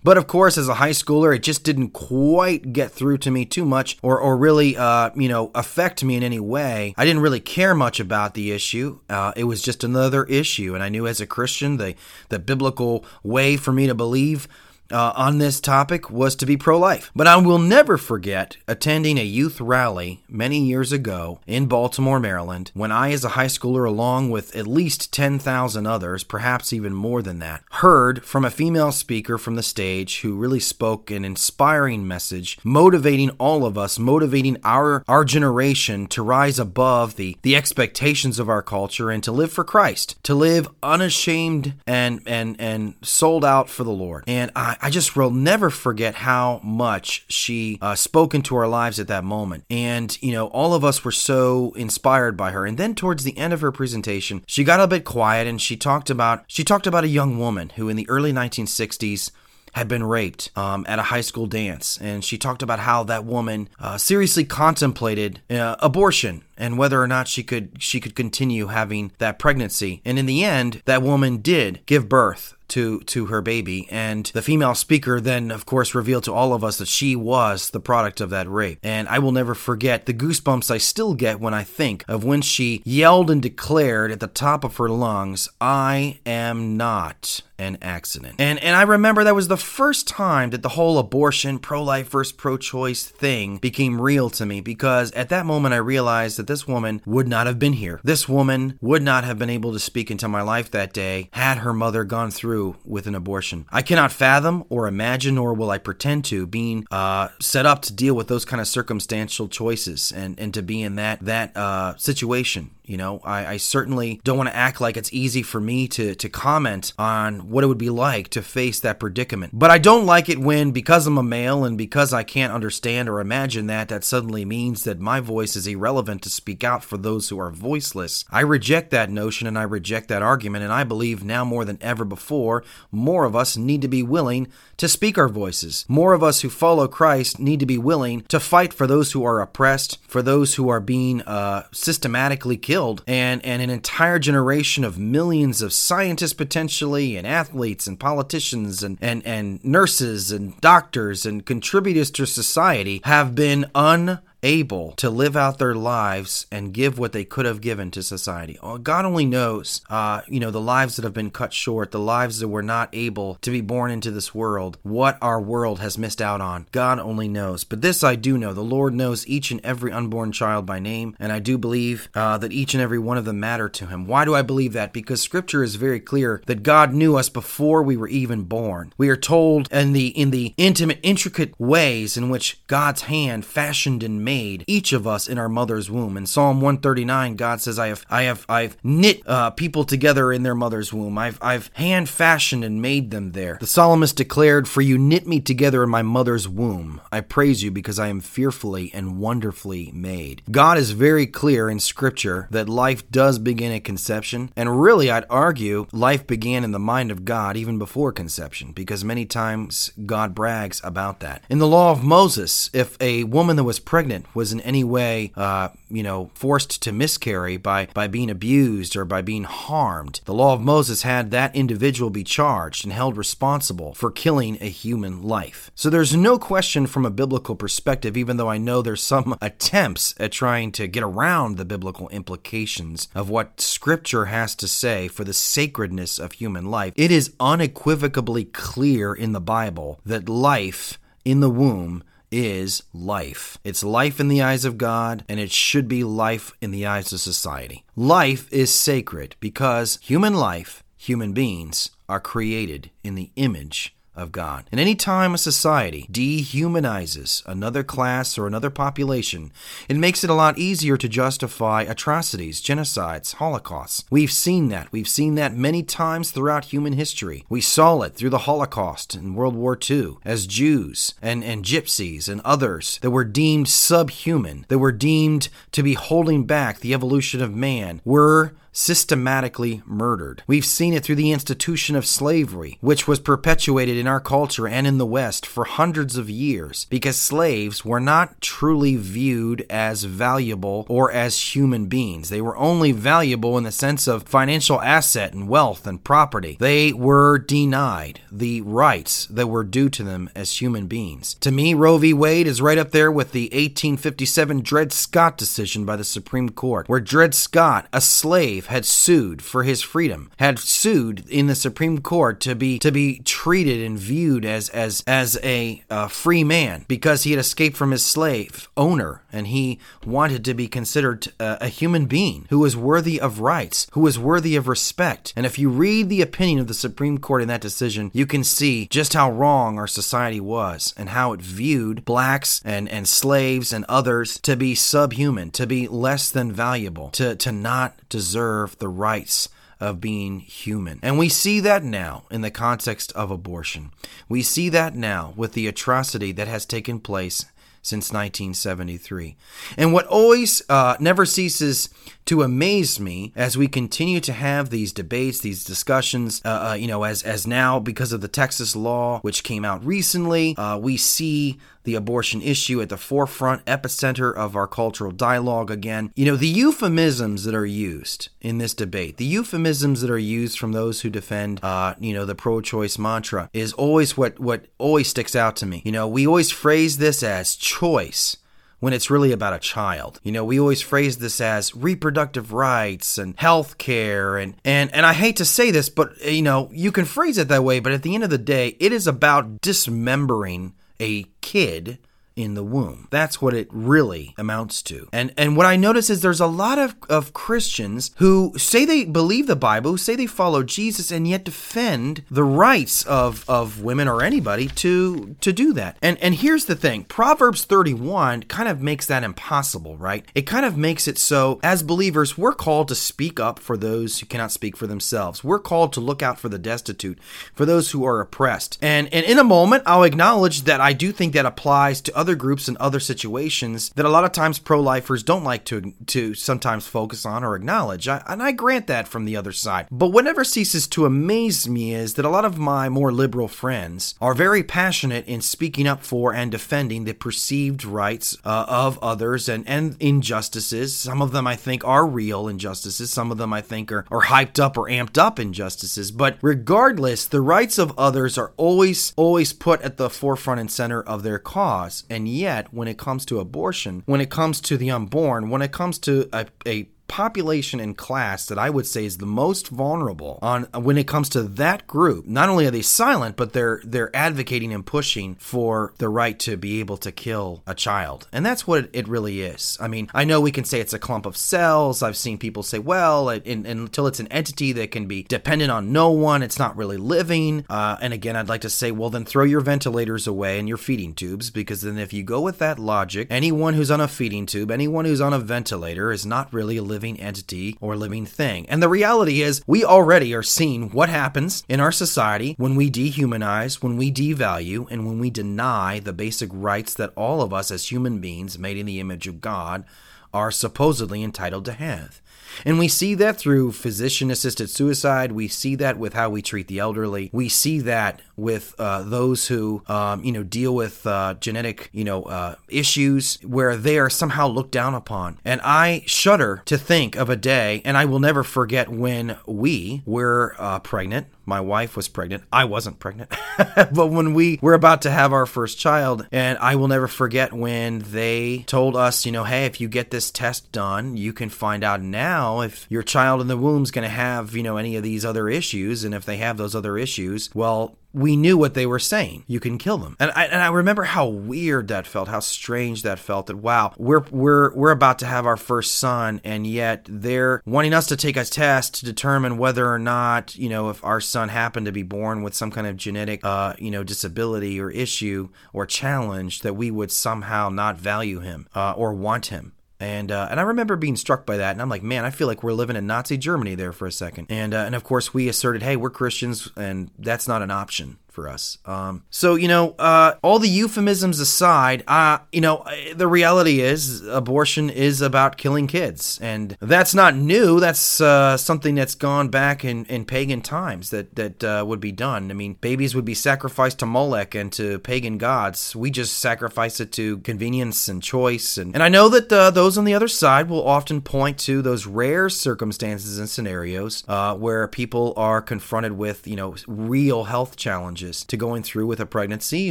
But 0.05 0.19
of 0.19 0.29
course, 0.29 0.57
as 0.57 0.69
a 0.69 0.75
high 0.75 0.91
schooler, 0.91 1.35
it 1.35 1.43
just 1.43 1.65
didn't 1.65 1.91
quite 1.91 2.73
get 2.73 2.93
through 2.93 3.19
to 3.19 3.31
me 3.31 3.45
too 3.45 3.65
much 3.65 3.99
or, 4.03 4.21
or 4.21 4.37
really, 4.37 4.77
uh, 4.77 5.11
you 5.17 5.29
know, 5.29 5.51
affect 5.55 6.05
me 6.05 6.15
in 6.15 6.23
any 6.23 6.41
way. 6.41 6.95
I 6.97 7.05
didn't 7.05 7.23
really 7.23 7.41
care 7.41 7.75
much 7.75 7.99
about 7.99 8.35
the 8.35 8.53
issue. 8.53 9.01
Uh, 9.09 9.33
it 9.35 9.45
was 9.45 9.63
just 9.63 9.83
another 9.83 10.25
issue. 10.27 10.75
And 10.75 10.85
I 10.85 10.91
knew 10.91 11.09
as 11.09 11.21
a 11.21 11.27
Christian, 11.27 11.77
the, 11.79 11.97
the 12.29 12.39
biblical 12.39 13.05
way 13.25 13.57
for 13.57 13.73
me 13.73 13.89
to 13.89 13.95
believe 13.97 14.47
uh, 14.91 15.13
on 15.15 15.39
this 15.39 15.61
topic 15.61 16.11
was 16.11 16.35
to 16.37 16.47
be 16.47 16.57
pro 16.57 16.79
life. 16.79 17.11
But 17.15 17.27
I 17.27 17.37
will 17.37 17.59
never 17.59 17.99
forget 17.99 18.57
attending 18.67 19.19
a 19.19 19.25
youth 19.25 19.61
rally 19.61 20.23
many 20.29 20.61
years 20.61 20.93
ago 20.93 21.41
in 21.47 21.67
Baltimore, 21.67 22.21
Maryland, 22.21 22.71
when 22.75 22.93
I, 22.93 23.13
as 23.13 23.25
a 23.25 23.31
high 23.31 23.47
schooler, 23.47 23.87
along 23.87 24.31
with 24.31 24.55
at 24.57 24.67
least 24.67 25.13
10,000 25.13 25.87
others, 25.87 26.25
perhaps 26.25 26.73
even 26.73 26.95
more 26.95 27.23
than 27.23 27.39
that, 27.41 27.63
heard 27.73 28.25
from 28.25 28.45
a 28.45 28.51
female 28.51 28.93
speaker 28.93 29.39
from 29.39 29.57
the 29.57 29.63
stage 29.63 30.21
who 30.21 30.35
really 30.35 30.61
spoke 30.61 31.11
an 31.11 31.25
inspiring 31.25 32.07
message, 32.07 32.59
motivating 32.65 33.31
all 33.39 33.65
of 33.65 33.77
us, 33.77 33.99
motivating 33.99 34.57
our, 34.65 35.05
our 35.09 35.25
generation 35.25 36.07
to 36.07 36.23
rise 36.23 36.59
above 36.59 37.17
the, 37.17 37.37
the 37.43 37.57
expectations 37.57 38.39
of 38.39 38.49
our 38.49 38.63
culture 38.63 39.11
and 39.11 39.23
to 39.23 39.33
live 39.33 39.53
for 39.53 39.65
Christ, 39.65 40.17
to 40.23 40.35
live 40.35 40.69
unashamed 40.83 41.75
and, 41.87 42.21
and, 42.27 42.57
and 42.59 42.95
sold 43.03 43.45
out 43.45 43.69
for 43.69 43.85
the 43.85 43.91
Lord. 43.91 44.25
And 44.27 44.51
I, 44.57 44.77
I 44.81 44.91
just 44.91 45.17
will 45.17 45.31
never 45.31 45.71
forget 45.71 46.15
how 46.15 46.61
much 46.63 47.25
she 47.29 47.79
uh, 47.81 47.95
spoke 47.95 48.35
into 48.35 48.57
our 48.57 48.69
lives 48.69 48.99
at 49.01 49.09
that 49.09 49.25
moment. 49.25 49.65
And, 49.71 50.17
you 50.23 50.33
know, 50.33 50.49
all 50.49 50.75
of 50.75 50.85
us 50.85 51.05
were 51.05 51.13
so 51.13 51.73
inspired 51.77 52.37
by 52.37 52.51
her. 52.53 52.67
And 52.67 52.79
then 52.79 52.95
towards 52.95 53.25
the 53.25 53.37
end 53.37 53.53
of 53.53 53.61
her 53.61 53.73
presentation, 53.73 54.45
she 54.47 54.65
got 54.65 54.81
a 54.81 54.87
bit 54.87 55.05
quiet 55.05 55.47
and 55.47 55.61
she 55.61 55.77
talked 55.77 56.11
about 56.11 56.45
she 56.47 56.65
talked 56.65 56.87
about 56.87 57.05
a 57.05 57.09
young 57.09 57.39
woman 57.39 57.71
who 57.71 57.89
in 57.89 57.97
the 57.97 58.09
early 58.09 58.33
1960s 58.33 59.31
had 59.73 59.89
been 59.89 60.03
raped 60.03 60.51
um, 60.57 60.85
at 60.89 60.99
a 60.99 61.03
high 61.03 61.21
school 61.21 61.47
dance. 61.47 61.99
And 62.01 62.25
she 62.25 62.39
talked 62.39 62.63
about 62.63 62.81
how 62.81 63.05
that 63.05 63.25
woman 63.25 63.69
uh, 63.79 63.99
seriously 63.99 64.45
contemplated 64.45 65.41
uh, 65.51 65.77
abortion 65.81 66.43
and 66.59 66.77
whether 66.77 67.01
or 67.01 67.07
not 67.07 67.29
she 67.29 67.43
could 67.43 67.83
she 67.83 68.01
could 68.01 68.15
continue 68.15 68.67
having 68.67 69.13
that 69.19 69.39
pregnancy. 69.39 70.03
And 70.05 70.19
in 70.19 70.27
the 70.27 70.45
end, 70.45 70.83
that 70.85 71.03
woman 71.03 71.39
did 71.39 71.81
give 71.87 72.09
birth 72.09 72.55
to 72.69 73.01
to 73.01 73.27
her 73.27 73.41
baby 73.41 73.89
and 73.91 74.27
the 74.35 74.43
female 74.43 74.75
speaker 74.75 75.21
then 75.21 75.51
of 75.51 75.67
course 75.67 75.95
revealed 75.95 76.25
to 76.25 76.33
all 76.33 76.53
of 76.53 76.63
us 76.63 76.77
that 76.79 76.89
she 76.89 77.17
was 77.17 77.71
the 77.71 77.81
product 77.81 78.21
of 78.21 78.29
that 78.31 78.49
rape 78.49 78.79
and 78.83 79.09
i 79.09 79.19
will 79.19 79.33
never 79.33 79.55
forget 79.55 80.05
the 80.07 80.13
goosebumps 80.13 80.71
i 80.71 80.77
still 80.77 81.15
get 81.15 81.41
when 81.41 81.55
i 81.55 81.65
think 81.65 82.05
of 82.07 82.25
when 82.25 82.43
she 82.43 82.83
yelled 82.85 83.31
and 83.31 83.41
declared 83.41 84.11
at 84.11 84.21
the 84.21 84.27
top 84.27 84.65
of 84.65 84.77
her 84.77 84.89
lungs 84.89 85.49
i 85.61 86.19
am 86.27 86.77
not 86.77 87.41
an 87.59 87.77
accident. 87.83 88.37
And 88.39 88.59
and 88.61 88.77
I 88.77 88.83
remember 88.83 89.25
that 89.25 89.35
was 89.35 89.49
the 89.49 89.57
first 89.57 90.07
time 90.07 90.51
that 90.51 90.63
the 90.63 90.71
whole 90.71 90.99
abortion, 90.99 91.59
pro-life 91.59 92.09
versus 92.09 92.33
pro-choice 92.33 93.05
thing 93.05 93.59
became 93.59 94.01
real 94.01 94.31
to 94.31 94.47
me 94.47 94.61
because 94.61 95.11
at 95.13 95.29
that 95.31 95.45
moment 95.45 95.75
I 95.75 95.79
realized 95.79 96.39
that 96.39 96.47
this 96.49 96.67
woman 96.67 97.01
would 97.07 97.29
not 97.29 97.47
have 97.47 97.61
been 97.61 97.75
here. 97.75 98.01
This 98.03 98.29
woman 98.29 98.77
would 98.81 99.03
not 99.03 99.23
have 99.23 99.39
been 99.39 99.51
able 99.51 99.73
to 99.73 99.79
speak 99.79 100.11
into 100.11 100.27
my 100.27 100.43
life 100.43 100.73
that 100.73 100.93
day 100.93 101.31
had 101.33 101.59
her 101.59 101.73
mother 101.73 102.03
gone 102.03 102.33
through 102.33 102.77
with 102.85 103.07
an 103.07 103.15
abortion. 103.15 103.67
I 103.71 103.83
cannot 103.83 104.11
fathom 104.11 104.65
or 104.69 104.89
imagine 104.89 105.37
nor 105.37 105.55
will 105.55 105.71
I 105.71 105.79
pretend 105.79 106.25
to 106.27 106.47
being 106.47 106.87
uh, 106.91 107.29
set 107.41 107.67
up 107.67 107.83
to 107.83 107.93
deal 107.93 108.15
with 108.15 108.27
those 108.27 108.45
kind 108.45 108.61
of 108.61 108.67
circumstantial 108.67 109.47
choices 109.47 110.11
and 110.11 110.39
and 110.41 110.53
to 110.55 110.63
be 110.63 110.83
in 110.83 110.97
that 110.97 111.21
that 111.21 111.57
uh, 111.57 111.97
situation 111.97 112.71
you 112.89 112.97
know, 112.97 113.21
I, 113.23 113.47
I 113.47 113.57
certainly 113.59 114.19
don't 114.25 114.39
want 114.39 114.49
to 114.49 114.57
act 114.57 114.81
like 114.81 114.97
it's 114.97 115.13
easy 115.13 115.43
for 115.43 115.61
me 115.61 115.87
to, 115.89 116.15
to 116.15 116.29
comment 116.31 116.95
on 116.99 117.51
what 117.51 117.63
it 117.63 117.67
would 117.67 117.77
be 117.77 117.91
like 117.91 118.29
to 118.29 118.41
face 118.41 118.81
that 118.81 118.99
predicament. 118.99 119.53
But 119.53 119.71
I 119.71 119.77
don't 119.77 120.07
like 120.07 120.31
it 120.31 120.39
when, 120.39 120.71
because 120.71 121.07
I'm 121.07 121.19
a 121.19 121.23
male 121.23 121.65
and 121.65 121.77
because 121.77 122.15
I 122.15 122.23
can't 122.23 122.53
understand 122.53 123.11
or 123.11 123.21
imagine 123.21 123.67
that, 123.67 123.89
that 123.89 124.05
suddenly 124.05 124.47
means 124.47 124.85
that 124.85 124.99
my 124.99 125.21
voice 125.21 125.55
is 125.55 125.67
irrelevant 125.67 126.23
to 126.23 126.31
speak 126.31 126.65
out 126.65 126.83
for 126.83 126.97
those 126.97 127.29
who 127.29 127.39
are 127.39 127.51
voiceless. 127.51 128.25
I 128.31 128.41
reject 128.41 128.91
that 128.91 129.11
notion 129.11 129.47
and 129.47 129.59
I 129.59 129.65
reject 129.65 130.09
that 130.09 130.23
argument, 130.23 130.65
and 130.65 130.73
I 130.73 130.85
believe 130.85 131.23
now 131.23 131.45
more 131.45 131.67
than 131.67 131.79
ever 131.83 132.07
before, 132.07 132.65
more 132.91 133.25
of 133.25 133.37
us 133.37 133.59
need 133.59 133.83
to 133.83 133.89
be 133.89 134.03
willing 134.03 134.49
to 134.79 134.89
speak 134.89 135.19
our 135.19 135.29
voices. 135.29 135.85
More 135.89 136.15
of 136.15 136.23
us 136.23 136.41
who 136.41 136.49
follow 136.49 136.89
Christ 136.89 137.39
need 137.39 137.61
to 137.61 137.67
be 137.67 137.77
willing 137.79 138.23
to 138.29 138.41
fight 138.41 138.73
for 138.73 138.87
those 138.87 139.13
who 139.13 139.25
are 139.25 139.43
oppressed, 139.43 139.99
for 140.07 140.23
those 140.23 140.55
who 140.55 140.71
are 140.71 140.81
being 140.81 141.21
uh, 141.23 141.65
systematically 141.71 142.57
killed 142.57 142.78
and, 143.07 143.45
and 143.45 143.61
an 143.61 143.71
entire 143.71 144.19
generation 144.19 144.85
of 144.85 144.99
millions 144.99 145.63
of 145.63 145.73
scientists 145.73 146.33
potentially 146.33 147.17
and 147.17 147.27
athletes 147.27 147.87
and 147.87 147.99
politicians 147.99 148.83
and, 148.83 148.99
and, 149.01 149.25
and 149.27 149.65
nurses 149.65 150.31
and 150.31 150.59
doctors 150.61 151.27
and 151.27 151.45
contributors 151.45 152.11
to 152.13 152.27
society 152.27 153.01
have 153.05 153.35
been 153.35 153.67
un 153.75 154.21
able 154.43 154.93
to 154.93 155.11
live 155.11 155.37
out 155.37 155.59
their 155.59 155.75
lives 155.75 156.47
and 156.51 156.73
give 156.73 156.99
what 156.99 157.13
they 157.13 157.25
could 157.25 157.47
have 157.47 157.61
given 157.61 157.91
to 157.91 158.03
society. 158.03 158.59
Oh, 158.63 158.79
God 158.79 159.05
only 159.05 159.27
knows, 159.27 159.81
uh, 159.91 160.23
you 160.29 160.41
know, 160.41 160.51
the 160.51 160.61
lives 160.61 160.97
that 160.97 161.05
have 161.05 161.15
been 161.15 161.31
cut 161.31 161.53
short, 161.53 161.91
the 161.91 161.99
lives 161.99 162.39
that 162.39 162.49
were 162.49 162.63
not 162.63 162.89
able 162.93 163.37
to 163.43 163.51
be 163.51 163.61
born 163.61 163.91
into 163.91 164.11
this 164.11 164.35
world, 164.35 164.79
what 164.83 165.19
our 165.21 165.41
world 165.41 165.81
has 165.81 165.99
missed 165.99 166.23
out 166.23 166.41
on. 166.41 166.67
God 166.73 166.99
only 166.99 167.29
knows. 167.29 167.65
But 167.65 167.83
this 167.83 168.05
I 168.05 168.15
do 168.15 168.39
know 168.39 168.53
the 168.53 168.63
Lord 168.63 168.95
knows 168.95 169.27
each 169.27 169.51
and 169.51 169.61
every 169.65 169.93
unborn 169.93 170.33
child 170.33 170.67
by 170.67 170.79
name, 170.79 171.17
and 171.19 171.33
I 171.33 171.39
do 171.39 171.59
believe 171.59 172.09
uh, 172.15 172.39
that 172.39 172.53
each 172.53 172.75
and 172.75 172.83
every 172.83 172.99
one 172.99 173.19
of 173.19 173.25
them 173.25 173.41
matter 173.41 173.69
to 173.69 173.87
Him. 173.87 174.07
Why 174.07 174.25
do 174.25 174.35
I 174.35 174.43
believe 174.43 174.73
that? 174.75 174.93
Because 174.93 175.21
Scripture 175.21 175.63
is 175.63 175.77
very 175.77 176.01
clear 176.01 176.43
that 176.47 176.63
God 176.63 176.93
knew 176.93 177.17
us 177.17 177.29
before 177.29 177.83
we 177.83 177.97
were 177.97 178.09
even 178.09 178.45
born. 178.45 178.93
We 178.97 179.09
are 179.09 179.17
told 179.17 179.71
in 179.73 179.93
the 179.93 180.09
in 180.09 180.31
the 180.31 180.55
intimate, 180.57 181.01
intricate 181.03 181.59
ways 181.59 182.17
in 182.17 182.31
which 182.31 182.65
God's 182.67 183.03
hand 183.03 183.45
fashioned 183.45 184.03
and 184.03 184.25
made 184.29 184.63
each 184.67 184.93
of 184.93 185.07
us 185.07 185.27
in 185.27 185.39
our 185.39 185.49
mother's 185.49 185.91
womb. 185.91 186.15
In 186.15 186.27
Psalm 186.27 186.61
139, 186.61 187.35
God 187.37 187.63
says, 187.63 187.79
"I 187.79 187.87
have, 187.87 188.05
I 188.11 188.23
have, 188.25 188.45
I've 188.47 188.77
knit 188.85 189.23
uh, 189.27 189.49
people 189.53 189.85
together 189.85 190.31
in 190.31 190.43
their 190.43 190.55
mother's 190.55 190.93
womb. 190.93 191.17
I've, 191.17 191.39
I've 191.41 191.71
hand 191.73 192.11
fashioned 192.11 192.63
and 192.63 192.83
made 192.83 193.11
them 193.11 193.33
there." 193.33 193.57
The 193.59 193.67
psalmist 193.67 194.17
declared, 194.17 194.69
"For 194.69 194.83
you 194.83 194.99
knit 194.99 195.27
me 195.27 195.41
together 195.41 195.83
in 195.83 195.89
my 195.89 196.03
mother's 196.03 196.47
womb. 196.47 197.01
I 197.11 197.23
praise 197.23 197.63
you 197.63 197.71
because 197.71 197.99
I 197.99 198.09
am 198.09 198.21
fearfully 198.21 198.91
and 198.93 199.19
wonderfully 199.19 199.91
made." 199.95 200.43
God 200.51 200.77
is 200.77 200.91
very 200.91 201.27
clear 201.27 201.71
in 201.71 201.81
Scripture 201.81 202.49
that 202.51 202.69
life 202.69 203.11
does 203.11 203.39
begin 203.39 203.73
at 203.73 203.85
conception, 203.85 204.51
and 204.55 204.83
really, 204.83 205.11
I'd 205.11 205.25
argue 205.31 205.87
life 205.91 206.27
began 206.27 206.65
in 206.65 206.73
the 206.73 206.79
mind 206.79 207.11
of 207.11 207.25
God 207.25 207.57
even 207.57 207.79
before 207.79 208.13
conception, 208.13 208.73
because 208.73 209.03
many 209.03 209.25
times 209.25 209.91
God 210.05 210.35
brags 210.35 210.83
about 210.85 211.21
that. 211.21 211.45
In 211.49 211.61
the 211.61 211.67
law 211.79 211.93
of 211.93 212.05
Moses, 212.05 212.69
if 212.75 212.95
a 213.01 213.25
woman 213.25 213.57
that 213.57 213.65
was 213.65 213.81
pregnant 213.81 214.18
was 214.35 214.53
in 214.53 214.61
any 214.61 214.85
way, 214.85 215.33
uh, 215.37 215.69
you 215.91 216.03
know, 216.03 216.31
forced 216.35 216.83
to 216.83 216.93
miscarry 216.93 217.57
by, 217.57 217.89
by 217.95 218.07
being 218.07 218.31
abused 218.31 218.97
or 218.97 219.05
by 219.05 219.23
being 219.23 219.45
harmed, 219.45 220.21
the 220.25 220.35
law 220.35 220.55
of 220.55 220.61
Moses 220.61 221.03
had 221.03 221.31
that 221.31 221.55
individual 221.55 222.11
be 222.11 222.25
charged 222.25 222.85
and 222.85 222.93
held 222.93 223.17
responsible 223.17 223.95
for 223.95 224.11
killing 224.11 224.59
a 224.61 224.69
human 224.69 225.23
life. 225.23 225.71
So 225.75 225.91
there's 225.91 226.15
no 226.15 226.39
question 226.39 226.87
from 226.87 227.05
a 227.05 227.11
biblical 227.11 227.57
perspective, 227.57 228.17
even 228.17 228.37
though 228.37 228.51
I 228.51 228.59
know 228.59 228.83
there's 228.83 229.03
some 229.03 229.37
attempts 229.43 230.15
at 230.19 230.33
trying 230.33 230.73
to 230.73 230.87
get 230.87 231.03
around 231.03 231.57
the 231.57 231.65
biblical 231.65 232.09
implications 232.09 233.09
of 233.15 233.31
what 233.31 233.61
Scripture 233.61 234.27
has 234.27 234.55
to 234.57 234.69
say 234.69 235.09
for 235.09 235.25
the 235.25 235.35
sacredness 235.35 236.19
of 236.19 236.33
human 236.33 236.71
life, 236.71 236.93
it 236.97 237.11
is 237.11 237.35
unequivocally 237.41 238.45
clear 238.45 239.15
in 239.15 239.33
the 239.33 239.41
Bible 239.41 240.01
that 240.05 240.29
life 240.29 240.99
in 241.25 241.41
the 241.41 241.51
womb 241.51 242.03
is 242.31 242.83
life. 242.93 243.59
It's 243.65 243.83
life 243.83 244.21
in 244.21 244.29
the 244.29 244.43
eyes 244.43 244.65
of 244.65 244.79
God, 244.79 245.25
and 245.29 245.41
it 245.41 245.51
should 245.51 245.89
be 245.89 246.05
life 246.05 246.53
in 246.61 246.71
the 246.71 246.87
eyes 246.87 247.13
of 247.13 247.21
society. 247.21 247.85
Life 247.97 248.53
is 248.53 248.73
sacred 248.73 249.37
because 249.41 249.99
human 250.03 250.35
life, 250.35 250.83
human 250.97 251.33
beings, 251.33 251.91
are 252.09 252.21
created 252.21 252.91
in 253.05 253.15
the 253.15 253.31
image 253.37 253.95
of 254.19 254.33
God. 254.33 254.65
And 254.71 254.81
any 254.81 254.95
time 254.95 255.35
a 255.35 255.39
society 255.39 256.07
dehumanizes 256.11 257.45
another 257.47 257.83
class 257.83 258.37
or 258.37 258.47
another 258.47 258.71
population, 258.71 259.53
it 259.89 259.97
makes 259.97 260.25
it 260.25 260.31
a 260.31 260.35
lot 260.35 260.59
easier 260.59 260.97
to 260.97 261.09
justify 261.09 261.83
atrocities, 261.83 262.61
genocides, 262.61 263.35
holocausts. 263.35 264.05
We've 264.11 264.33
seen 264.33 264.69
that. 264.69 264.91
We've 264.93 265.09
seen 265.09 265.35
that 265.37 265.55
many 265.55 265.83
times 265.83 266.31
throughout 266.31 266.67
human 266.67 266.95
history. 266.95 267.45
We 267.49 267.61
saw 267.61 268.03
it 268.03 268.15
through 268.15 268.31
the 268.31 268.39
Holocaust 268.39 269.15
in 269.15 269.35
World 269.35 269.55
War 269.55 269.79
II 269.89 270.17
as 270.25 270.47
Jews 270.47 271.15
and, 271.23 271.43
and 271.45 271.65
gypsies 271.65 272.29
and 272.29 272.41
others 272.43 272.99
that 273.03 273.11
were 273.11 273.25
deemed 273.25 273.69
subhuman, 273.69 274.67
that 274.69 274.79
were 274.79 274.93
deemed 274.93 275.49
to 275.73 275.83
be 275.83 275.95
holding 275.95 276.45
back 276.45 276.81
the 276.81 276.95
evolution 276.95 277.41
of 277.41 277.55
man, 277.55 278.01
were 278.05 278.55
systematically 278.79 279.83
murdered. 279.85 280.45
We've 280.47 280.65
seen 280.65 280.95
it 280.95 281.03
through 281.03 281.17
the 281.17 281.33
institution 281.33 281.97
of 281.97 282.07
slavery, 282.07 282.79
which 282.81 283.09
was 283.09 283.19
perpetuated 283.19 283.97
in 283.97 284.07
our 284.07 284.21
culture 284.21 284.69
and 284.69 284.87
in 284.87 284.99
the 284.99 285.07
West 285.07 285.45
for 285.45 285.65
hundreds 285.65 286.17
of 286.17 286.31
years 286.31 286.87
because 286.89 287.17
slaves 287.17 287.85
were 287.85 287.99
not 287.99 288.41
truly 288.41 288.95
viewed 288.95 289.67
as 289.69 290.05
valuable 290.05 290.87
or 290.89 291.11
as 291.11 291.57
human 291.57 291.87
beings. 291.87 292.29
They 292.29 292.41
were 292.41 292.57
only 292.57 292.93
valuable 292.93 293.59
in 293.59 293.65
the 293.65 293.73
sense 293.73 294.07
of 294.07 294.23
financial 294.23 294.81
asset 294.81 295.35
and 295.35 295.49
wealth 295.49 295.85
and 295.85 296.03
property. 296.03 296.57
They 296.61 296.93
were 296.93 297.39
denied 297.39 298.21
the 298.31 298.61
rights 298.61 299.27
that 299.27 299.49
were 299.49 299.65
due 299.65 299.89
to 299.91 300.05
them 300.05 300.31
as 300.37 300.61
human 300.61 300.87
beings. 300.87 301.35
To 301.41 301.51
me, 301.51 301.75
Roe 301.75 301.99
v. 301.99 302.15
Wade 302.15 302.47
is 302.47 302.63
right 302.63 302.79
up 302.79 302.93
there 302.93 303.11
with 303.11 303.33
the 303.33 303.47
1857 303.47 304.63
Dred 304.63 304.93
Scott 304.93 305.37
decision 305.37 305.85
by 305.85 305.97
the 305.97 306.05
Supreme 306.05 306.51
Court, 306.51 306.89
where 306.89 307.01
Dred 307.01 307.35
Scott, 307.35 307.89
a 307.93 308.01
slave, 308.01 308.68
had 308.69 308.85
sued 308.85 309.41
for 309.41 309.63
his 309.63 309.83
freedom, 309.83 310.31
had 310.39 310.59
sued 310.59 311.25
in 311.29 311.47
the 311.47 311.55
Supreme 311.55 312.01
Court 312.01 312.39
to 312.41 312.55
be 312.55 312.79
to 312.79 312.93
be 312.93 313.21
treated 313.21 313.85
and 313.85 313.99
viewed 313.99 314.45
as 314.45 314.69
as 314.71 315.03
as 315.07 315.39
a 315.43 315.83
uh, 315.91 316.09
free 316.09 316.45
man 316.45 316.85
because 316.87 317.23
he 317.23 317.31
had 317.33 317.41
escaped 317.41 317.77
from 317.77 317.91
his 317.91 318.05
slave 318.05 318.69
owner 318.77 319.23
and 319.33 319.49
he 319.49 319.79
wanted 320.05 320.45
to 320.45 320.55
be 320.55 320.69
considered 320.69 321.29
uh, 321.41 321.57
a 321.61 321.69
human 321.69 322.07
being 322.07 322.47
who 322.51 322.59
was 322.59 322.77
worthy 322.77 323.21
of 323.21 323.41
rights, 323.41 323.87
who 323.93 324.01
was 324.01 324.19
worthy 324.19 324.55
of 324.55 324.69
respect. 324.69 325.33
And 325.35 325.47
if 325.47 325.59
you 325.59 325.71
read 325.71 326.09
the 326.09 326.23
opinion 326.23 326.61
of 326.61 326.69
the 326.69 326.75
Supreme 326.75 327.19
Court 327.19 327.43
in 327.43 327.49
that 327.49 327.61
decision, 327.61 328.11
you 328.13 328.27
can 328.27 328.45
see 328.45 328.87
just 328.89 329.15
how 329.15 329.31
wrong 329.31 329.79
our 329.79 329.87
society 329.87 330.41
was 330.41 330.93
and 330.97 331.11
how 331.11 331.33
it 331.33 331.41
viewed 331.41 332.05
blacks 332.05 332.61
and 332.65 332.89
and 332.89 333.09
slaves 333.09 333.73
and 333.73 333.85
others 333.89 334.39
to 334.41 334.57
be 334.57 334.75
subhuman, 334.75 335.51
to 335.53 335.67
be 335.67 335.89
less 335.89 336.31
than 336.31 336.53
valuable, 336.53 337.09
to 337.11 337.35
to 337.37 337.51
not 337.51 337.99
deserve 338.11 338.48
the 338.79 338.89
rights 338.89 339.49
of 339.81 340.01
being 340.01 340.41
human. 340.41 340.99
And 341.03 341.19
we 341.19 341.29
see 341.29 341.61
that 341.61 341.85
now 341.85 342.25
in 342.31 342.41
the 342.41 342.51
context 342.51 343.13
of 343.13 343.31
abortion. 343.31 343.93
We 344.29 344.43
see 344.43 344.69
that 344.71 344.95
now 344.95 345.33
with 345.37 345.53
the 345.53 345.69
atrocity 345.69 346.33
that 346.33 346.49
has 346.49 346.67
taken 346.67 346.99
place 347.01 347.45
since 347.81 348.13
1973. 348.13 349.37
And 349.77 349.93
what 349.93 350.07
always 350.07 350.63
uh, 350.69 350.97
never 351.01 351.25
ceases 351.25 351.89
to 352.27 352.43
amaze 352.43 353.01
me 353.01 353.33
as 353.35 353.57
we 353.57 353.69
continue 353.69 354.21
to 354.21 354.33
have 354.33 354.69
these 354.69 354.93
debates, 354.93 355.41
these 355.41 355.65
discussions. 355.65 356.43
Uh, 356.45 356.71
uh, 356.71 356.75
you 356.75 356.87
know, 356.87 357.05
as 357.05 357.23
as 357.23 357.47
now 357.47 357.79
because 357.79 358.13
of 358.13 358.21
the 358.21 358.29
Texas 358.29 358.77
law, 358.77 359.21
which 359.21 359.43
came 359.43 359.65
out 359.65 359.85
recently, 359.85 360.55
uh, 360.57 360.77
we 360.77 360.97
see 360.97 361.59
the 361.89 361.95
abortion 361.95 362.43
issue 362.43 362.83
at 362.83 362.91
the 362.91 362.99
forefront, 362.99 363.65
epicenter 363.65 364.37
of 364.37 364.55
our 364.55 364.67
cultural 364.67 365.11
dialogue 365.11 365.71
again. 365.71 366.13
You 366.15 366.27
know, 366.27 366.37
the 366.37 366.47
euphemisms 366.47 367.45
that 367.45 367.55
are 367.55 367.65
used 367.65 368.29
in 368.43 368.59
this 368.59 368.75
debate, 368.75 369.17
the 369.17 369.25
euphemisms 369.25 370.03
that 370.03 370.11
are 370.11 370.19
used 370.19 370.59
from 370.59 370.73
those 370.73 371.01
who 371.01 371.09
defend, 371.09 371.65
uh, 371.65 371.95
you 371.99 372.13
know, 372.13 372.27
the 372.27 372.35
pro-choice 372.35 372.99
mantra, 372.99 373.49
is 373.55 373.73
always 373.73 374.19
what 374.19 374.39
what 374.39 374.67
always 374.77 375.09
sticks 375.09 375.35
out 375.35 375.57
to 375.57 375.67
me. 375.67 375.81
You 375.83 375.93
know, 375.93 376.07
we 376.07 376.27
always 376.27 376.51
phrase 376.51 376.99
this 376.99 377.23
as 377.23 377.57
choice 377.57 378.37
when 378.81 378.93
it's 378.93 379.11
really 379.11 379.33
about 379.33 379.55
a 379.55 379.59
child. 379.59 380.21
You 380.23 380.33
know, 380.33 380.45
we 380.45 380.61
always 380.61 380.83
phrase 380.83 381.17
this 381.17 381.41
as 381.41 381.75
reproductive 381.75 382.53
rights 382.53 383.17
and 383.17 383.35
health 383.39 383.79
care 383.79 384.37
and 384.37 384.57
and 384.63 384.95
and 384.95 385.07
I 385.07 385.15
hate 385.15 385.37
to 385.37 385.47
say 385.47 385.71
this, 385.71 385.89
but 385.89 386.23
you 386.23 386.43
know, 386.43 386.69
you 386.71 386.93
can 386.93 387.07
phrase 387.07 387.39
it 387.39 387.49
that 387.49 387.65
way, 387.65 387.81
but 387.81 387.93
at 387.93 388.03
the 388.03 388.15
end 388.15 388.25
of 388.25 388.31
the 388.31 388.37
day, 388.37 388.77
it 388.79 388.93
is 388.93 389.07
about 389.07 389.63
dismembering 389.63 390.75
a 391.01 391.25
kid 391.41 391.99
in 392.39 392.55
the 392.55 392.63
womb. 392.63 393.09
That's 393.11 393.43
what 393.43 393.53
it 393.53 393.69
really 393.73 394.33
amounts 394.39 394.81
to. 394.83 395.09
And 395.13 395.35
and 395.37 395.57
what 395.57 395.67
I 395.67 395.75
notice 395.75 396.09
is 396.09 396.23
there's 396.23 396.41
a 396.41 396.47
lot 396.47 396.79
of, 396.79 396.95
of 397.09 397.33
Christians 397.33 398.13
who 398.19 398.53
say 398.57 398.85
they 398.85 399.05
believe 399.05 399.49
the 399.49 399.57
Bible, 399.57 399.99
say 399.99 400.15
they 400.15 400.27
follow 400.27 400.63
Jesus, 400.63 401.11
and 401.11 401.27
yet 401.27 401.45
defend 401.45 402.23
the 402.31 402.45
rights 402.45 403.05
of, 403.07 403.45
of 403.49 403.83
women 403.83 404.07
or 404.07 404.23
anybody 404.23 404.69
to 404.69 405.35
to 405.41 405.53
do 405.53 405.73
that. 405.73 405.99
And 406.01 406.17
and 406.19 406.37
here's 406.37 406.67
the 406.67 406.77
thing, 406.77 407.05
Proverbs 407.05 407.65
31 407.65 408.45
kind 408.45 408.69
of 408.69 408.81
makes 408.81 409.07
that 409.07 409.25
impossible, 409.25 409.97
right? 409.97 410.25
It 410.35 410.43
kind 410.43 410.65
of 410.65 410.77
makes 410.77 411.09
it 411.09 411.19
so 411.19 411.59
as 411.65 411.83
believers, 411.83 412.39
we're 412.39 412.55
called 412.55 412.87
to 412.89 412.95
speak 412.95 413.41
up 413.41 413.59
for 413.59 413.77
those 413.77 414.21
who 414.21 414.27
cannot 414.27 414.53
speak 414.53 414.77
for 414.77 414.87
themselves. 414.87 415.43
We're 415.43 415.59
called 415.59 415.93
to 415.95 416.01
look 416.01 416.23
out 416.23 416.39
for 416.39 416.49
the 416.49 416.59
destitute, 416.59 417.19
for 417.53 417.67
those 417.67 417.91
who 417.91 418.05
are 418.05 418.21
oppressed. 418.21 418.79
And 418.81 419.13
and 419.13 419.27
in 419.27 419.41
a 419.41 419.45
moment, 419.45 419.83
I'll 419.87 420.05
acknowledge 420.05 420.63
that 420.63 420.81
I 420.81 420.93
do 420.93 421.11
think 421.11 421.33
that 421.35 421.45
applies 421.45 422.01
to 422.03 422.17
other 422.17 422.28
other 422.29 422.37
groups 422.37 422.69
and 422.69 422.77
other 422.77 423.01
situations 423.01 423.91
that 423.97 424.05
a 424.05 424.11
lot 424.11 424.23
of 424.23 424.33
times 424.33 424.59
pro-lifers 424.59 425.23
don't 425.23 425.45
like 425.45 425.65
to 425.65 425.95
to 426.05 426.35
sometimes 426.35 426.87
focus 426.87 427.25
on 427.25 427.43
or 427.43 427.57
acknowledge. 427.57 428.07
I, 428.07 428.23
and 428.27 428.43
I 428.43 428.53
grant 428.53 428.87
that 428.89 429.09
from 429.09 429.25
the 429.25 429.35
other 429.35 429.51
side. 429.51 429.87
But 429.91 430.09
what 430.09 430.27
never 430.27 430.45
ceases 430.45 430.87
to 430.89 431.07
amaze 431.07 431.67
me 431.67 431.95
is 431.95 432.15
that 432.15 432.27
a 432.27 432.29
lot 432.29 432.45
of 432.45 432.59
my 432.59 432.91
more 432.91 433.13
liberal 433.13 433.49
friends 433.49 434.15
are 434.21 434.35
very 434.35 434.63
passionate 434.63 435.27
in 435.27 435.41
speaking 435.41 435.87
up 435.87 436.03
for 436.03 436.35
and 436.35 436.53
defending 436.53 437.05
the 437.05 437.15
perceived 437.15 437.83
rights 437.83 438.37
uh, 438.45 438.67
of 438.69 438.99
others 438.99 439.49
and 439.49 439.67
and 439.67 439.97
injustices. 439.99 440.95
Some 440.95 441.23
of 441.23 441.33
them 441.33 441.47
I 441.47 441.57
think 441.57 441.83
are 441.87 442.07
real 442.07 442.47
injustices. 442.47 443.11
Some 443.11 443.33
of 443.33 443.39
them 443.39 443.55
I 443.55 443.63
think 443.63 443.91
are 443.91 444.05
are 444.11 444.25
hyped 444.25 444.63
up 444.63 444.77
or 444.77 444.91
amped 444.91 445.17
up 445.17 445.39
injustices. 445.39 446.11
But 446.11 446.37
regardless, 446.43 447.25
the 447.25 447.41
rights 447.41 447.79
of 447.79 447.99
others 447.99 448.37
are 448.37 448.53
always 448.59 449.15
always 449.17 449.55
put 449.55 449.81
at 449.81 449.97
the 449.97 450.11
forefront 450.11 450.61
and 450.61 450.71
center 450.71 451.01
of 451.01 451.23
their 451.23 451.39
cause. 451.39 452.05
And 452.11 452.18
and 452.19 452.27
yet, 452.27 452.75
when 452.75 452.89
it 452.89 452.99
comes 452.99 453.25
to 453.27 453.39
abortion, 453.39 454.03
when 454.07 454.21
it 454.21 454.29
comes 454.29 454.61
to 454.63 454.77
the 454.77 454.91
unborn, 454.91 455.51
when 455.51 455.63
it 455.63 455.71
comes 455.71 456.01
to 456.01 456.29
a, 456.33 456.47
a 456.67 456.89
population 457.09 457.81
and 457.81 457.97
class 457.97 458.47
that 458.47 458.59
I 458.59 458.71
would 458.71 458.87
say 458.87 459.05
is 459.05 459.19
the 459.19 459.27
most 459.27 459.69
vulnerable 459.69 460.39
on 460.43 460.65
when 460.75 460.99
it 460.99 461.09
comes 461.09 461.29
to 461.31 461.43
that 461.43 461.87
group. 461.87 462.27
Not 462.27 462.49
only 462.49 462.67
are 462.67 462.71
they 462.71 462.83
silent, 462.83 463.37
but 463.37 463.53
they're 463.53 463.81
they're 463.85 464.15
advocating 464.15 464.73
and 464.73 464.85
pushing 464.87 465.35
for 465.37 465.95
the 465.99 466.09
right 466.09 466.39
to 466.41 466.57
be 466.57 466.81
able 466.81 466.99
to 466.99 467.11
kill 467.11 467.63
a 467.67 467.75
child. 467.75 468.29
And 468.33 468.45
that's 468.45 468.67
what 468.67 468.91
it 468.93 469.09
really 469.09 469.41
is. 469.41 469.79
I 469.81 469.89
mean, 469.89 470.11
I 470.15 470.25
know 470.25 470.41
we 470.41 470.53
can 470.53 470.65
say 470.65 470.81
it's 470.81 470.93
a 470.93 470.99
clump 470.99 471.27
of 471.27 471.37
cells. 471.37 472.03
I've 472.03 472.17
seen 472.17 472.39
people 472.39 472.63
say, 472.63 472.79
well, 472.79 473.31
it, 473.31 473.47
in, 473.47 473.65
until 473.65 474.07
it's 474.07 474.21
an 474.21 474.29
entity 474.29 474.73
that 474.73 474.91
can 474.91 475.07
be 475.07 475.23
dependent 475.23 475.71
on 475.71 475.93
no 475.93 476.11
one, 476.11 476.43
it's 476.43 476.59
not 476.59 476.77
really 476.77 476.99
living. 476.99 477.65
Uh, 477.71 477.97
and 478.01 478.13
again, 478.13 478.37
I'd 478.37 478.49
like 478.49 478.61
to 478.61 478.71
say, 478.71 478.91
well, 478.91 479.11
then 479.11 479.25
throw 479.25 479.45
your 479.45 479.61
ventilators 479.61 480.27
away 480.27 480.59
and 480.59 480.69
your 480.69 480.77
feeding 480.77 481.15
tubes, 481.15 481.51
because 481.51 481.81
then 481.81 481.99
if 481.99 482.13
you 482.13 482.23
go 482.23 482.43
with 482.43 482.59
that 482.59 482.79
logic, 482.79 483.29
anyone 483.31 483.75
who's 483.75 483.91
on 483.91 484.01
a 484.01 484.09
feeding 484.09 484.45
tube, 484.45 484.71
anyone 484.71 485.07
who's 485.07 485.21
on 485.21 485.33
a 485.33 485.39
ventilator 485.39 486.13
is 486.13 486.27
not 486.27 486.53
really 486.53 486.77
a 486.77 486.83
living 486.83 486.98
living 486.99 487.21
entity 487.21 487.79
or 487.81 487.95
living 487.95 488.27
thing. 488.27 488.69
And 488.69 488.83
the 488.83 488.89
reality 488.89 489.41
is, 489.41 489.63
we 489.69 489.85
already 489.85 490.35
are 490.35 490.43
seeing 490.43 490.91
what 490.91 491.09
happens 491.09 491.63
in 491.69 491.79
our 491.79 491.93
society 491.93 492.57
when 492.59 492.75
we 492.75 492.91
dehumanize, 492.91 493.85
when 493.85 493.97
we 493.97 494.11
devalue, 494.11 494.85
and 494.91 495.07
when 495.07 495.21
we 495.21 495.31
deny 495.31 496.01
the 496.01 496.13
basic 496.13 496.51
rights 496.53 496.95
that 496.95 497.13
all 497.15 497.41
of 497.41 497.53
us 497.53 497.71
as 497.71 497.93
human 497.93 498.19
beings 498.19 498.59
made 498.59 498.77
in 498.77 498.87
the 498.87 498.99
image 498.99 499.29
of 499.29 499.41
God 499.41 499.85
are 500.33 500.51
supposedly 500.51 501.23
entitled 501.23 501.65
to 501.67 501.73
have. 501.73 502.21
And 502.65 502.79
we 502.79 502.89
see 502.89 503.15
that 503.15 503.37
through 503.37 503.73
physician 503.73 504.31
assisted 504.31 504.71
suicide. 504.71 505.33
We 505.33 505.49
see 505.49 505.75
that 505.77 505.99
with 505.99 506.15
how 506.15 506.31
we 506.31 506.43
treat 506.43 506.67
the 506.69 506.79
elderly. 506.79 507.31
We 507.33 507.49
see 507.49 507.81
that 507.81 508.21
with 508.37 508.75
uh, 508.79 509.03
those 509.03 509.49
who, 509.49 509.83
um, 509.87 510.25
you 510.25 510.33
know, 510.33 510.43
deal 510.43 510.75
with 510.75 511.07
uh, 511.07 511.35
genetic, 511.41 511.91
you 511.93 512.05
know, 512.05 512.23
uh, 512.25 512.57
issues 512.69 513.39
where 513.43 513.77
they 513.77 513.99
are 513.99 514.11
somehow 514.11 514.49
looked 514.49 514.73
down 514.73 514.95
upon. 514.95 515.39
And 515.45 515.61
I 515.63 516.03
shudder 516.07 516.63
to 516.67 516.79
think 516.79 517.17
of 517.17 517.31
a 517.31 517.37
day, 517.37 517.83
and 517.85 517.97
I 517.97 518.05
will 518.05 518.21
never 518.21 518.43
forget 518.43 518.89
when 518.89 519.37
we 519.47 520.03
were 520.05 520.55
uh, 520.59 520.81
pregnant 520.81 521.29
my 521.49 521.61
wife 521.61 521.97
was 521.97 522.09
pregnant. 522.09 522.45
I 522.53 522.67
wasn't 522.67 522.99
pregnant. 522.99 523.33
but 523.75 524.09
when 524.09 524.35
we 524.35 524.59
were 524.61 524.75
about 524.75 525.03
to 525.03 525.11
have 525.11 525.33
our 525.33 525.47
first 525.47 525.79
child, 525.79 526.29
and 526.31 526.59
I 526.59 526.77
will 526.77 526.89
never 526.89 527.09
forget 527.09 527.53
when 527.53 528.01
they 528.01 528.65
told 528.67 528.95
us, 528.95 529.25
you 529.25 529.33
know, 529.33 529.45
hey, 529.45 529.65
if 529.65 529.81
you 529.81 529.89
get 529.89 530.11
this 530.11 530.31
test 530.31 530.71
done, 530.71 531.17
you 531.17 531.33
can 531.33 531.49
find 531.49 531.83
out 531.83 532.03
now 532.03 532.61
if 532.61 532.87
your 532.91 533.03
child 533.03 533.41
in 533.41 533.49
the 533.49 533.57
womb 533.57 533.83
is 533.83 533.91
going 533.91 534.03
to 534.05 534.15
have, 534.15 534.55
you 534.55 534.63
know, 534.63 534.77
any 534.77 534.97
of 534.97 535.03
these 535.03 535.25
other 535.25 535.49
issues. 535.49 536.05
And 536.05 536.15
if 536.15 536.27
they 536.27 536.37
have 536.37 536.59
those 536.59 536.75
other 536.75 536.99
issues, 536.99 537.49
well, 537.55 537.97
we 538.13 538.37
knew 538.37 538.57
what 538.57 538.75
they 538.75 538.87
were 538.87 538.99
saying. 538.99 539.45
You 539.47 539.61
can 539.61 539.79
kill 539.79 539.99
them. 539.99 540.17
And 540.19 540.31
I, 540.35 540.45
and 540.47 540.63
I 540.63 540.69
remember 540.69 541.05
how 541.05 541.27
weird 541.27 541.89
that 541.89 542.07
felt, 542.07 542.29
how 542.29 542.41
strange 542.41 543.03
that 543.03 543.19
felt 543.19 543.47
that 543.47 543.57
wow, 543.57 543.93
we're 543.99 544.25
we're 544.31 544.75
we're 544.75 544.91
about 544.91 545.19
to 545.21 545.27
have 545.27 545.47
our 545.47 545.57
first 545.57 545.99
son 545.99 546.41
and 546.45 546.67
yet 546.67 547.07
they're 547.09 547.63
wanting 547.67 547.95
us 547.95 548.07
to 548.07 548.17
take 548.17 548.37
a 548.37 548.45
test 548.45 548.95
to 548.97 549.05
determine 549.05 549.59
whether 549.59 549.93
or 549.93 549.99
not, 549.99 550.57
you 550.57 550.69
know, 550.69 550.89
if 550.89 551.05
our 551.05 551.21
son 551.21 551.49
happened 551.49 551.87
to 551.87 551.93
be 551.93 552.03
born 552.03 552.43
with 552.43 552.55
some 552.55 552.71
kind 552.71 552.87
of 552.87 552.97
genetic 552.97 553.45
uh, 553.45 553.75
you 553.79 553.91
know, 553.91 554.03
disability 554.03 554.81
or 554.81 554.91
issue 554.91 555.49
or 555.73 555.87
challenge 555.87 556.61
that 556.61 556.75
we 556.75 556.91
would 556.91 557.11
somehow 557.11 557.69
not 557.69 557.99
value 557.99 558.41
him 558.41 558.67
uh, 558.75 558.93
or 558.93 559.13
want 559.13 559.47
him. 559.47 559.73
And 560.01 560.31
uh, 560.31 560.47
and 560.51 560.61
I 560.61 560.63
remember 560.63 560.95
being 560.95 561.17
struck 561.17 561.45
by 561.45 561.57
that, 561.57 561.73
and 561.73 561.83
I'm 561.83 561.89
like, 561.89 562.05
man, 562.05 562.25
I 562.25 562.31
feel 562.31 562.47
like 562.47 562.63
we're 562.63 562.73
living 562.73 562.95
in 562.95 563.07
Nazi 563.07 563.37
Germany 563.37 563.75
there 563.75 563.93
for 563.93 564.07
a 564.07 564.13
second. 564.13 564.47
And 564.49 564.73
uh, 564.73 564.79
and 564.79 564.95
of 564.95 565.03
course, 565.03 565.35
we 565.35 565.49
asserted, 565.49 565.83
hey, 565.83 565.97
we're 565.97 566.11
Christians, 566.11 566.71
and 566.77 567.11
that's 567.19 567.49
not 567.49 567.63
an 567.63 567.73
option. 567.73 568.19
For 568.39 568.49
us. 568.49 568.79
Um, 568.85 569.25
so 569.31 569.57
you 569.57 569.67
know, 569.67 569.97
uh, 569.99 570.35
all 570.43 570.61
the 570.61 570.69
euphemisms 570.69 571.41
aside, 571.41 572.05
uh, 572.07 572.39
you 572.53 572.61
know, 572.61 572.85
the 573.15 573.27
reality 573.27 573.81
is 573.81 574.25
abortion 574.27 574.91
is 574.91 575.21
about 575.21 575.57
killing 575.57 575.89
kids, 575.89 576.39
and 576.41 576.77
that's 576.81 577.15
not 577.15 577.35
new. 577.35 577.81
That's 577.81 578.21
uh, 578.21 578.57
something 578.57 578.95
that's 578.95 579.17
gone 579.17 579.49
back 579.49 579.85
in, 579.85 580.05
in 580.07 580.25
pagan 580.25 580.61
times 580.61 581.11
that 581.11 581.35
that 581.35 581.65
uh, 581.65 581.85
would 581.85 581.99
be 581.99 582.13
done. 582.13 582.53
I 582.53 582.55
mean, 582.55 582.75
babies 582.75 583.15
would 583.17 583.25
be 583.25 583.35
sacrificed 583.35 583.99
to 583.99 584.07
Molech 584.07 584.55
and 584.55 584.73
to 584.75 585.01
pagan 585.01 585.39
gods. 585.39 585.97
We 585.97 586.11
just 586.11 586.39
sacrifice 586.39 587.01
it 587.01 587.11
to 587.13 587.39
convenience 587.39 588.09
and 588.09 588.23
choice, 588.23 588.79
and 588.79 588.95
and 588.95 589.03
I 589.03 589.09
know 589.09 589.29
that 589.31 589.53
uh, 589.53 589.71
those 589.71 589.99
on 589.99 590.05
the 590.05 590.15
other 590.15 590.29
side 590.29 590.69
will 590.69 590.87
often 590.87 591.23
point 591.23 591.59
to 591.61 591.83
those 591.83 592.07
rare 592.07 592.49
circumstances 592.49 593.39
and 593.39 593.49
scenarios 593.49 594.23
uh, 594.29 594.55
where 594.55 594.87
people 594.87 595.35
are 595.37 595.61
confronted 595.61 596.13
with 596.13 596.47
you 596.47 596.55
know 596.55 596.77
real 596.87 597.45
health 597.45 597.77
challenges 597.77 598.28
challenges 598.29 598.45
to 598.45 598.57
going 598.57 598.83
through 598.83 599.07
with 599.07 599.21
a 599.21 599.27
pregnancy 599.27 599.91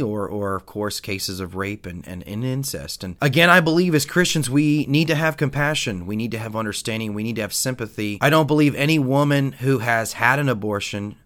or, 0.00 0.28
or 0.28 0.54
of 0.56 0.66
course, 0.66 1.00
cases 1.00 1.40
of 1.40 1.54
rape 1.54 1.86
and, 1.86 2.06
and, 2.06 2.26
and 2.26 2.44
incest. 2.44 3.04
And 3.04 3.16
again, 3.20 3.50
I 3.50 3.60
believe 3.60 3.94
as 3.94 4.06
Christians, 4.06 4.50
we 4.50 4.86
need 4.86 5.08
to 5.08 5.14
have 5.14 5.36
compassion. 5.36 6.06
We 6.06 6.16
need 6.16 6.30
to 6.32 6.38
have 6.38 6.56
understanding. 6.56 7.14
We 7.14 7.22
need 7.22 7.36
to 7.36 7.42
have 7.42 7.54
sympathy. 7.54 8.18
I 8.20 8.30
don't 8.30 8.46
believe 8.46 8.74
any 8.74 8.98
woman 8.98 9.52
who 9.52 9.78
has 9.78 10.14
had 10.14 10.38
an 10.38 10.48
abortion 10.48 11.16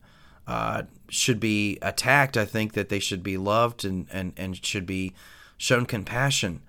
uh, 0.47 0.83
should 1.09 1.41
be 1.41 1.79
attacked. 1.83 2.37
I 2.37 2.45
think 2.45 2.73
that 2.73 2.89
they 2.89 3.01
should 3.01 3.23
be 3.23 3.37
loved 3.37 3.85
and, 3.85 4.07
and, 4.11 4.33
and 4.37 4.65
should 4.65 4.87
be 4.87 5.13
shown 5.57 5.87
compassion. 5.87 6.61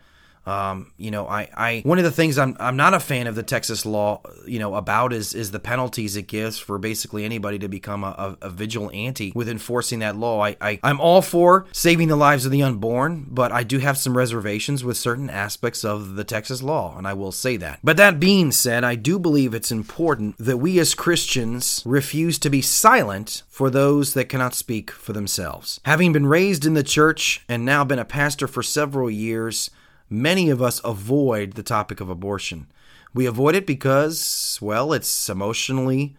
Um, 0.45 0.91
you 0.97 1.12
know, 1.12 1.27
I, 1.27 1.50
I 1.55 1.81
one 1.85 1.97
of 1.97 2.03
the 2.03 2.12
things 2.12 2.38
I'm 2.38 2.55
I'm 2.59 2.75
not 2.75 2.93
a 2.93 3.00
fan 3.00 3.27
of 3.27 3.35
the 3.35 3.43
Texas 3.43 3.85
law, 3.85 4.21
you 4.45 4.59
know, 4.59 4.75
about 4.75 5.13
is 5.13 5.33
is 5.33 5.51
the 5.51 5.59
penalties 5.59 6.15
it 6.15 6.27
gives 6.27 6.59
for 6.59 6.77
basically 6.77 7.23
anybody 7.23 7.59
to 7.59 7.67
become 7.67 8.03
a, 8.03 8.38
a, 8.41 8.47
a 8.47 8.50
vigilante 8.50 9.31
with 9.35 9.47
enforcing 9.47 10.00
that 10.00 10.17
law. 10.17 10.43
I, 10.43 10.57
I 10.59 10.79
I'm 10.83 11.00
all 11.00 11.21
for 11.21 11.65
saving 11.71 12.09
the 12.09 12.15
lives 12.15 12.45
of 12.45 12.51
the 12.51 12.62
unborn, 12.62 13.25
but 13.29 13.51
I 13.51 13.63
do 13.63 13.79
have 13.79 13.97
some 13.97 14.17
reservations 14.17 14.83
with 14.83 14.97
certain 14.97 15.29
aspects 15.29 15.85
of 15.85 16.15
the 16.15 16.23
Texas 16.23 16.62
law, 16.62 16.97
and 16.97 17.07
I 17.07 17.13
will 17.13 17.31
say 17.31 17.57
that. 17.57 17.79
But 17.83 17.97
that 17.97 18.19
being 18.19 18.51
said, 18.51 18.83
I 18.83 18.95
do 18.95 19.19
believe 19.19 19.53
it's 19.53 19.71
important 19.71 20.35
that 20.38 20.57
we 20.57 20.79
as 20.79 20.93
Christians 20.93 21.81
refuse 21.85 22.38
to 22.39 22.50
be 22.50 22.62
silent 22.62 23.43
for 23.47 23.69
those 23.69 24.13
that 24.13 24.29
cannot 24.29 24.53
speak 24.53 24.91
for 24.91 25.13
themselves. 25.13 25.79
Having 25.85 26.13
been 26.13 26.25
raised 26.25 26.65
in 26.65 26.73
the 26.73 26.83
church 26.83 27.43
and 27.47 27.63
now 27.63 27.83
been 27.83 28.00
a 28.00 28.05
pastor 28.05 28.47
for 28.47 28.63
several 28.63 29.09
years 29.09 29.69
many 30.13 30.50
of 30.50 30.62
us 30.62 30.79
avoid 30.84 31.53
the 31.53 31.63
topic 31.63 32.00
of 32.00 32.10
abortion. 32.10 32.67
We 33.13 33.25
avoid 33.25 33.55
it 33.55 33.67
because, 33.67 34.60
well, 34.62 34.93
it's 34.93 35.29
emotionally 35.29 36.15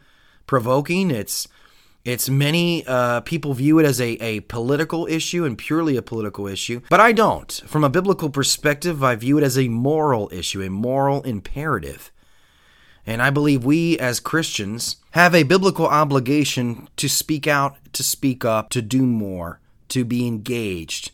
provoking. 0.47 1.11
It's 1.11 1.49
it's 2.05 2.29
many 2.29 2.85
uh, 2.87 3.23
people 3.23 3.55
view 3.55 3.79
it 3.79 3.87
as 3.87 3.99
a, 3.99 4.11
a 4.23 4.41
political 4.41 5.07
issue 5.07 5.47
and 5.47 5.57
purely 5.57 5.97
a 5.97 6.03
political 6.03 6.47
issue, 6.47 6.83
but 6.91 7.01
I 7.01 7.13
don't. 7.13 7.51
From 7.67 7.83
a 7.83 7.89
biblical 7.89 8.29
perspective, 8.29 9.03
I 9.03 9.15
view 9.15 9.39
it 9.39 9.45
as 9.45 9.57
a 9.57 9.69
moral 9.69 10.29
issue, 10.31 10.61
a 10.61 10.69
moral 10.69 11.23
imperative. 11.23 12.13
And 13.07 13.23
I 13.23 13.31
believe 13.31 13.65
we 13.65 13.99
as 13.99 14.21
Christians 14.21 14.97
have 15.13 15.35
a 15.35 15.45
biblical 15.45 15.87
obligation 15.87 16.89
to 16.97 17.09
speak 17.09 17.47
out, 17.47 17.77
to 17.95 18.03
speak 18.03 18.45
up, 18.45 18.69
to 18.71 18.83
do 18.83 19.07
more, 19.07 19.61
to 19.89 20.05
be 20.05 20.27
engaged, 20.27 21.11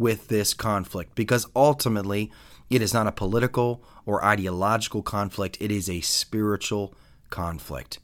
with 0.00 0.28
this 0.28 0.54
conflict 0.54 1.14
because 1.14 1.46
ultimately 1.54 2.32
it 2.70 2.80
is 2.80 2.94
not 2.94 3.06
a 3.06 3.12
political 3.12 3.84
or 4.06 4.24
ideological 4.24 5.02
conflict, 5.02 5.58
it 5.60 5.70
is 5.70 5.90
a 5.90 6.00
spiritual 6.00 6.94
conflict. 7.28 7.98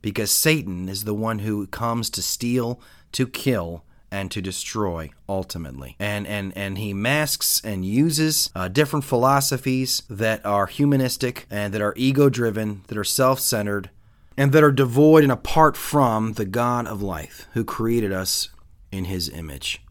Because 0.00 0.30
Satan 0.30 0.88
is 0.88 1.04
the 1.04 1.14
one 1.14 1.40
who 1.40 1.66
comes 1.66 2.08
to 2.10 2.22
steal, 2.22 2.80
to 3.12 3.26
kill, 3.26 3.84
and 4.10 4.30
to 4.30 4.40
destroy 4.40 5.10
ultimately. 5.28 5.96
And 5.98 6.26
and 6.26 6.56
and 6.56 6.78
he 6.78 6.94
masks 6.94 7.60
and 7.64 7.84
uses 7.84 8.50
uh, 8.54 8.68
different 8.68 9.04
philosophies 9.04 10.04
that 10.08 10.46
are 10.46 10.66
humanistic 10.66 11.46
and 11.50 11.74
that 11.74 11.82
are 11.82 11.92
ego 11.96 12.28
driven, 12.28 12.82
that 12.86 12.96
are 12.96 13.04
self 13.04 13.40
centered, 13.40 13.90
and 14.36 14.52
that 14.52 14.62
are 14.62 14.72
devoid 14.72 15.24
and 15.24 15.32
apart 15.32 15.76
from 15.76 16.34
the 16.34 16.44
God 16.44 16.86
of 16.86 17.02
life 17.02 17.48
who 17.54 17.64
created 17.64 18.12
us 18.12 18.48
in 18.92 19.06
his 19.06 19.28
image. 19.28 19.82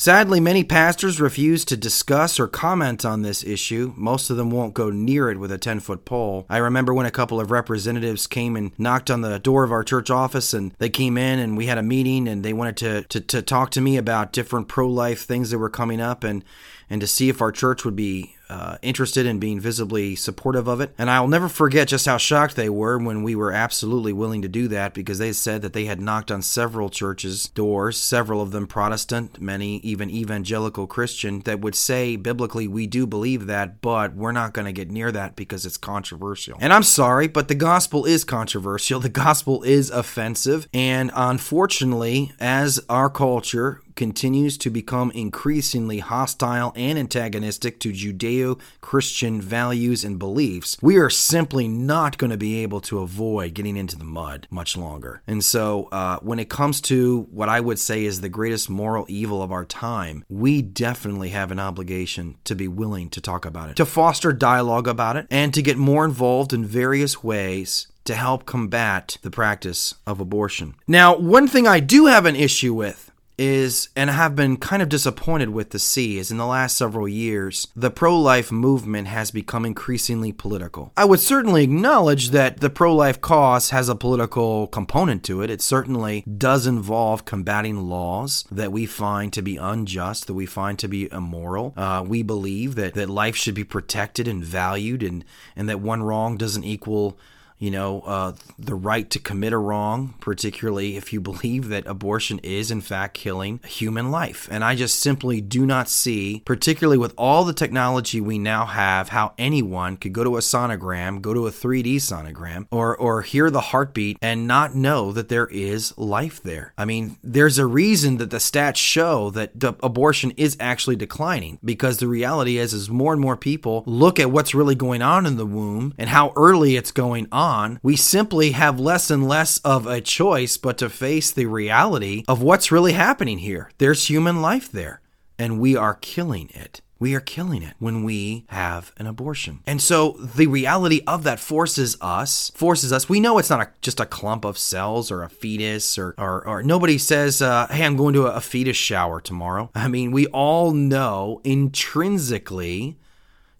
Sadly, 0.00 0.40
many 0.40 0.64
pastors 0.64 1.20
refuse 1.20 1.62
to 1.66 1.76
discuss 1.76 2.40
or 2.40 2.48
comment 2.48 3.04
on 3.04 3.20
this 3.20 3.44
issue. 3.44 3.92
Most 3.98 4.30
of 4.30 4.38
them 4.38 4.50
won't 4.50 4.72
go 4.72 4.88
near 4.88 5.28
it 5.28 5.38
with 5.38 5.52
a 5.52 5.58
10 5.58 5.80
foot 5.80 6.06
pole. 6.06 6.46
I 6.48 6.56
remember 6.56 6.94
when 6.94 7.04
a 7.04 7.10
couple 7.10 7.38
of 7.38 7.50
representatives 7.50 8.26
came 8.26 8.56
and 8.56 8.72
knocked 8.78 9.10
on 9.10 9.20
the 9.20 9.38
door 9.38 9.62
of 9.62 9.72
our 9.72 9.84
church 9.84 10.08
office 10.08 10.54
and 10.54 10.72
they 10.78 10.88
came 10.88 11.18
in 11.18 11.38
and 11.38 11.54
we 11.54 11.66
had 11.66 11.76
a 11.76 11.82
meeting 11.82 12.28
and 12.28 12.42
they 12.42 12.54
wanted 12.54 12.78
to, 12.78 13.02
to, 13.08 13.20
to 13.20 13.42
talk 13.42 13.72
to 13.72 13.82
me 13.82 13.98
about 13.98 14.32
different 14.32 14.68
pro 14.68 14.88
life 14.88 15.26
things 15.26 15.50
that 15.50 15.58
were 15.58 15.68
coming 15.68 16.00
up 16.00 16.24
and, 16.24 16.44
and 16.90 17.00
to 17.00 17.06
see 17.06 17.28
if 17.28 17.40
our 17.40 17.52
church 17.52 17.84
would 17.84 17.96
be 17.96 18.36
uh, 18.50 18.76
interested 18.82 19.26
in 19.26 19.38
being 19.38 19.60
visibly 19.60 20.16
supportive 20.16 20.66
of 20.66 20.80
it. 20.80 20.92
And 20.98 21.08
I'll 21.08 21.28
never 21.28 21.48
forget 21.48 21.86
just 21.86 22.06
how 22.06 22.16
shocked 22.16 22.56
they 22.56 22.68
were 22.68 22.98
when 22.98 23.22
we 23.22 23.36
were 23.36 23.52
absolutely 23.52 24.12
willing 24.12 24.42
to 24.42 24.48
do 24.48 24.66
that 24.68 24.92
because 24.92 25.18
they 25.20 25.32
said 25.32 25.62
that 25.62 25.72
they 25.72 25.84
had 25.84 26.00
knocked 26.00 26.32
on 26.32 26.42
several 26.42 26.90
churches' 26.90 27.48
doors, 27.48 27.96
several 27.96 28.42
of 28.42 28.50
them 28.50 28.66
Protestant, 28.66 29.40
many 29.40 29.76
even 29.78 30.10
evangelical 30.10 30.88
Christian, 30.88 31.40
that 31.40 31.60
would 31.60 31.76
say 31.76 32.16
biblically, 32.16 32.66
we 32.66 32.88
do 32.88 33.06
believe 33.06 33.46
that, 33.46 33.80
but 33.80 34.16
we're 34.16 34.32
not 34.32 34.52
going 34.52 34.66
to 34.66 34.72
get 34.72 34.90
near 34.90 35.12
that 35.12 35.36
because 35.36 35.64
it's 35.64 35.76
controversial. 35.76 36.58
And 36.60 36.72
I'm 36.72 36.82
sorry, 36.82 37.28
but 37.28 37.46
the 37.46 37.54
gospel 37.54 38.04
is 38.04 38.24
controversial. 38.24 39.00
The 39.10 39.14
gospel 39.14 39.62
is 39.62 39.90
offensive. 39.90 40.68
And 40.72 41.10
unfortunately, 41.14 42.32
as 42.38 42.80
our 42.88 43.10
culture 43.10 43.80
continues 43.96 44.58
to 44.58 44.70
become 44.70 45.10
increasingly 45.12 45.98
hostile 45.98 46.72
and 46.76 46.98
antagonistic 46.98 47.80
to 47.80 47.92
Judeo 47.92 48.60
Christian 48.80 49.40
values 49.40 50.04
and 50.04 50.18
beliefs, 50.18 50.76
we 50.80 50.96
are 50.96 51.10
simply 51.10 51.68
not 51.68 52.18
going 52.18 52.30
to 52.30 52.36
be 52.36 52.62
able 52.62 52.80
to 52.82 53.00
avoid 53.00 53.54
getting 53.54 53.76
into 53.76 53.96
the 53.96 54.04
mud 54.04 54.46
much 54.50 54.76
longer. 54.76 55.22
And 55.26 55.44
so, 55.44 55.88
uh, 55.92 56.18
when 56.20 56.38
it 56.38 56.48
comes 56.48 56.80
to 56.82 57.26
what 57.30 57.48
I 57.48 57.60
would 57.60 57.78
say 57.78 58.04
is 58.04 58.20
the 58.20 58.28
greatest 58.28 58.70
moral 58.70 59.06
evil 59.08 59.42
of 59.42 59.52
our 59.52 59.64
time, 59.64 60.24
we 60.28 60.62
definitely 60.62 61.30
have 61.30 61.50
an 61.50 61.58
obligation 61.58 62.36
to 62.44 62.54
be 62.54 62.68
willing 62.68 63.10
to 63.10 63.20
talk 63.20 63.44
about 63.44 63.70
it, 63.70 63.76
to 63.76 63.86
foster 63.86 64.32
dialogue 64.32 64.88
about 64.88 65.16
it, 65.16 65.26
and 65.30 65.52
to 65.54 65.62
get 65.62 65.76
more 65.76 66.04
involved 66.04 66.52
in 66.52 66.64
various 66.64 67.22
ways 67.22 67.86
to 68.04 68.14
help 68.14 68.46
combat 68.46 69.18
the 69.22 69.30
practice 69.30 69.94
of 70.06 70.20
abortion. 70.20 70.74
Now, 70.86 71.16
one 71.16 71.46
thing 71.46 71.66
I 71.66 71.80
do 71.80 72.06
have 72.06 72.26
an 72.26 72.36
issue 72.36 72.74
with 72.74 73.09
is, 73.40 73.88
and 73.96 74.10
have 74.10 74.36
been 74.36 74.58
kind 74.58 74.82
of 74.82 74.90
disappointed 74.90 75.48
with 75.48 75.70
to 75.70 75.78
see, 75.78 76.18
is 76.18 76.30
in 76.30 76.36
the 76.36 76.46
last 76.46 76.76
several 76.76 77.08
years, 77.08 77.66
the 77.74 77.90
pro 77.90 78.16
life 78.16 78.52
movement 78.52 79.08
has 79.08 79.30
become 79.30 79.64
increasingly 79.64 80.30
political. 80.30 80.92
I 80.94 81.06
would 81.06 81.20
certainly 81.20 81.64
acknowledge 81.64 82.30
that 82.30 82.60
the 82.60 82.68
pro 82.68 82.94
life 82.94 83.20
cause 83.20 83.70
has 83.70 83.88
a 83.88 83.94
political 83.94 84.66
component 84.66 85.24
to 85.24 85.40
it. 85.40 85.48
It 85.48 85.62
certainly 85.62 86.22
does 86.22 86.66
involve 86.66 87.24
combating 87.24 87.88
laws 87.88 88.44
that 88.50 88.72
we 88.72 88.84
find 88.84 89.32
to 89.32 89.40
be 89.40 89.56
unjust, 89.56 90.26
that 90.26 90.34
we 90.34 90.44
find 90.44 90.78
to 90.78 90.88
be 90.88 91.10
immoral. 91.10 91.72
Uh, 91.76 92.04
we 92.06 92.22
believe 92.22 92.74
that, 92.74 92.92
that 92.92 93.08
life 93.08 93.36
should 93.36 93.54
be 93.54 93.64
protected 93.64 94.28
and 94.28 94.44
valued, 94.44 95.02
and, 95.02 95.24
and 95.56 95.66
that 95.68 95.80
one 95.80 96.02
wrong 96.02 96.36
doesn't 96.36 96.64
equal 96.64 97.18
you 97.60 97.70
know, 97.70 98.00
uh, 98.00 98.32
the 98.58 98.74
right 98.74 99.08
to 99.10 99.18
commit 99.18 99.52
a 99.52 99.58
wrong, 99.58 100.14
particularly 100.18 100.96
if 100.96 101.12
you 101.12 101.20
believe 101.30 101.68
that 101.68 101.86
abortion 101.86 102.40
is 102.42 102.70
in 102.70 102.80
fact 102.80 103.14
killing 103.14 103.60
human 103.64 104.10
life. 104.10 104.48
And 104.50 104.64
I 104.64 104.74
just 104.74 104.98
simply 104.98 105.40
do 105.40 105.66
not 105.66 105.88
see, 105.88 106.42
particularly 106.44 106.98
with 106.98 107.14
all 107.16 107.44
the 107.44 107.52
technology 107.52 108.20
we 108.20 108.38
now 108.38 108.64
have, 108.64 109.10
how 109.10 109.34
anyone 109.38 109.98
could 109.98 110.14
go 110.14 110.24
to 110.24 110.38
a 110.38 110.40
sonogram, 110.40 111.20
go 111.20 111.34
to 111.34 111.46
a 111.46 111.50
3D 111.50 111.96
sonogram, 111.96 112.66
or 112.70 112.96
or 112.96 113.22
hear 113.22 113.50
the 113.50 113.60
heartbeat 113.60 114.16
and 114.22 114.46
not 114.46 114.74
know 114.74 115.12
that 115.12 115.28
there 115.28 115.46
is 115.48 115.96
life 115.98 116.42
there. 116.42 116.72
I 116.78 116.86
mean, 116.86 117.18
there's 117.22 117.58
a 117.58 117.66
reason 117.66 118.16
that 118.16 118.30
the 118.30 118.38
stats 118.38 118.76
show 118.76 119.30
that 119.30 119.52
abortion 119.82 120.30
is 120.38 120.56
actually 120.58 120.96
declining 120.96 121.58
because 121.62 121.98
the 121.98 122.08
reality 122.08 122.56
is, 122.56 122.72
is 122.72 122.88
more 122.88 123.12
and 123.12 123.20
more 123.20 123.36
people 123.36 123.84
look 123.86 124.18
at 124.18 124.30
what's 124.30 124.54
really 124.54 124.74
going 124.74 125.02
on 125.02 125.26
in 125.26 125.36
the 125.36 125.44
womb 125.44 125.94
and 125.98 126.08
how 126.08 126.32
early 126.36 126.76
it's 126.76 126.90
going 126.90 127.28
on 127.30 127.49
on, 127.50 127.80
we 127.82 127.96
simply 127.96 128.52
have 128.52 128.78
less 128.78 129.10
and 129.10 129.28
less 129.28 129.58
of 129.58 129.86
a 129.86 130.00
choice 130.00 130.56
but 130.56 130.78
to 130.78 130.88
face 130.88 131.30
the 131.30 131.46
reality 131.46 132.24
of 132.28 132.40
what's 132.40 132.72
really 132.72 132.92
happening 132.92 133.38
here. 133.38 133.70
There's 133.78 134.08
human 134.08 134.40
life 134.40 134.70
there, 134.70 135.00
and 135.38 135.60
we 135.60 135.76
are 135.76 135.94
killing 135.94 136.50
it. 136.54 136.80
We 137.00 137.14
are 137.14 137.20
killing 137.20 137.62
it 137.62 137.74
when 137.78 138.04
we 138.04 138.44
have 138.48 138.92
an 138.98 139.06
abortion. 139.06 139.60
And 139.66 139.80
so 139.80 140.10
the 140.36 140.46
reality 140.46 141.00
of 141.06 141.24
that 141.24 141.40
forces 141.40 141.96
us, 141.98 142.52
forces 142.54 142.92
us. 142.92 143.08
We 143.08 143.20
know 143.20 143.38
it's 143.38 143.48
not 143.48 143.62
a, 143.62 143.70
just 143.80 144.00
a 144.00 144.04
clump 144.06 144.44
of 144.44 144.58
cells 144.58 145.10
or 145.10 145.22
a 145.22 145.30
fetus 145.30 145.96
or, 145.96 146.14
or, 146.18 146.46
or 146.46 146.62
nobody 146.62 146.98
says, 146.98 147.40
uh, 147.40 147.68
hey, 147.70 147.86
I'm 147.86 147.96
going 147.96 148.12
to 148.14 148.26
a, 148.26 148.36
a 148.36 148.40
fetus 148.42 148.76
shower 148.76 149.18
tomorrow. 149.18 149.70
I 149.74 149.88
mean, 149.88 150.10
we 150.10 150.26
all 150.26 150.72
know 150.72 151.40
intrinsically 151.42 152.98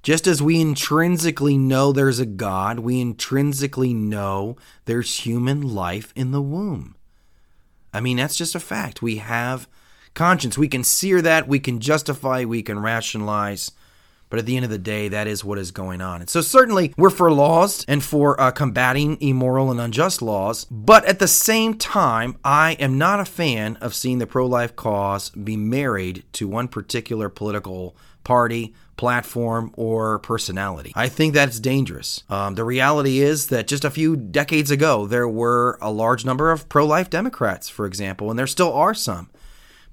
just 0.03 0.27
as 0.27 0.43
we 0.43 0.61
intrinsically 0.61 1.59
know 1.59 1.93
there's 1.93 2.19
a 2.19 2.27
God, 2.27 2.81
we 2.81 3.01
intrinsically 3.01 3.93
know 3.93 4.57
there's 4.87 5.19
human 5.19 5.61
life 5.61 6.13
in 6.17 6.31
the 6.31 6.43
womb. 6.43 6.95
I 7.93 8.01
mean, 8.01 8.17
that's 8.17 8.37
just 8.37 8.55
a 8.55 8.61
fact. 8.61 9.03
We 9.03 9.17
have 9.17 9.69
conscience. 10.15 10.57
We 10.57 10.69
can 10.69 10.85
sear 10.85 11.21
that, 11.23 11.49
we 11.49 11.59
can 11.59 11.81
justify, 11.81 12.45
we 12.45 12.63
can 12.63 12.79
rationalize. 12.79 13.73
But 14.31 14.39
at 14.39 14.47
the 14.47 14.55
end 14.55 14.65
of 14.65 14.71
the 14.71 14.79
day, 14.79 15.09
that 15.09 15.27
is 15.27 15.45
what 15.45 15.59
is 15.59 15.73
going 15.73 16.01
on. 16.01 16.21
And 16.21 16.31
so, 16.31 16.41
certainly, 16.41 16.95
we're 16.97 17.11
for 17.11 17.33
laws 17.33 17.85
and 17.89 18.01
for 18.01 18.41
uh, 18.41 18.53
combating 18.53 19.21
immoral 19.21 19.73
and 19.73 19.81
unjust 19.81 20.23
laws. 20.23 20.67
But 20.67 21.05
at 21.05 21.19
the 21.19 21.27
same 21.27 21.75
time, 21.75 22.39
I 22.45 22.75
am 22.75 22.97
not 22.97 23.19
a 23.19 23.25
fan 23.25 23.75
of 23.81 23.93
seeing 23.93 24.19
the 24.19 24.29
pro 24.29 24.47
life 24.47 24.77
cause 24.77 25.31
be 25.31 25.57
married 25.57 26.23
to 26.35 26.47
one 26.47 26.69
particular 26.69 27.29
political 27.29 27.97
party, 28.23 28.73
platform, 29.01 29.73
or 29.79 30.19
personality. 30.19 30.93
I 30.95 31.09
think 31.09 31.33
that's 31.33 31.59
dangerous. 31.59 32.23
Um, 32.29 32.55
the 32.55 32.65
reality 32.65 33.21
is 33.21 33.47
that 33.47 33.67
just 33.67 33.83
a 33.83 33.91
few 33.91 34.15
decades 34.15 34.71
ago, 34.71 35.07
there 35.07 35.27
were 35.27 35.79
a 35.81 35.91
large 35.91 36.27
number 36.27 36.53
of 36.53 36.69
pro 36.69 36.85
life 36.85 37.09
Democrats, 37.09 37.71
for 37.71 37.87
example, 37.87 38.29
and 38.29 38.39
there 38.39 38.47
still 38.47 38.75
are 38.75 38.93
some 38.93 39.31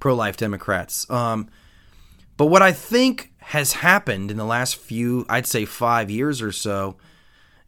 pro 0.02 0.14
life 0.14 0.36
Democrats. 0.36 1.10
Um, 1.10 1.48
but 2.36 2.48
what 2.48 2.62
I 2.62 2.74
think 2.74 3.32
has 3.38 3.72
happened 3.72 4.30
in 4.30 4.36
the 4.36 4.44
last 4.44 4.76
few, 4.76 5.26
I'd 5.30 5.48
say 5.48 5.64
five 5.64 6.12
years 6.12 6.42
or 6.42 6.52
so, 6.52 6.98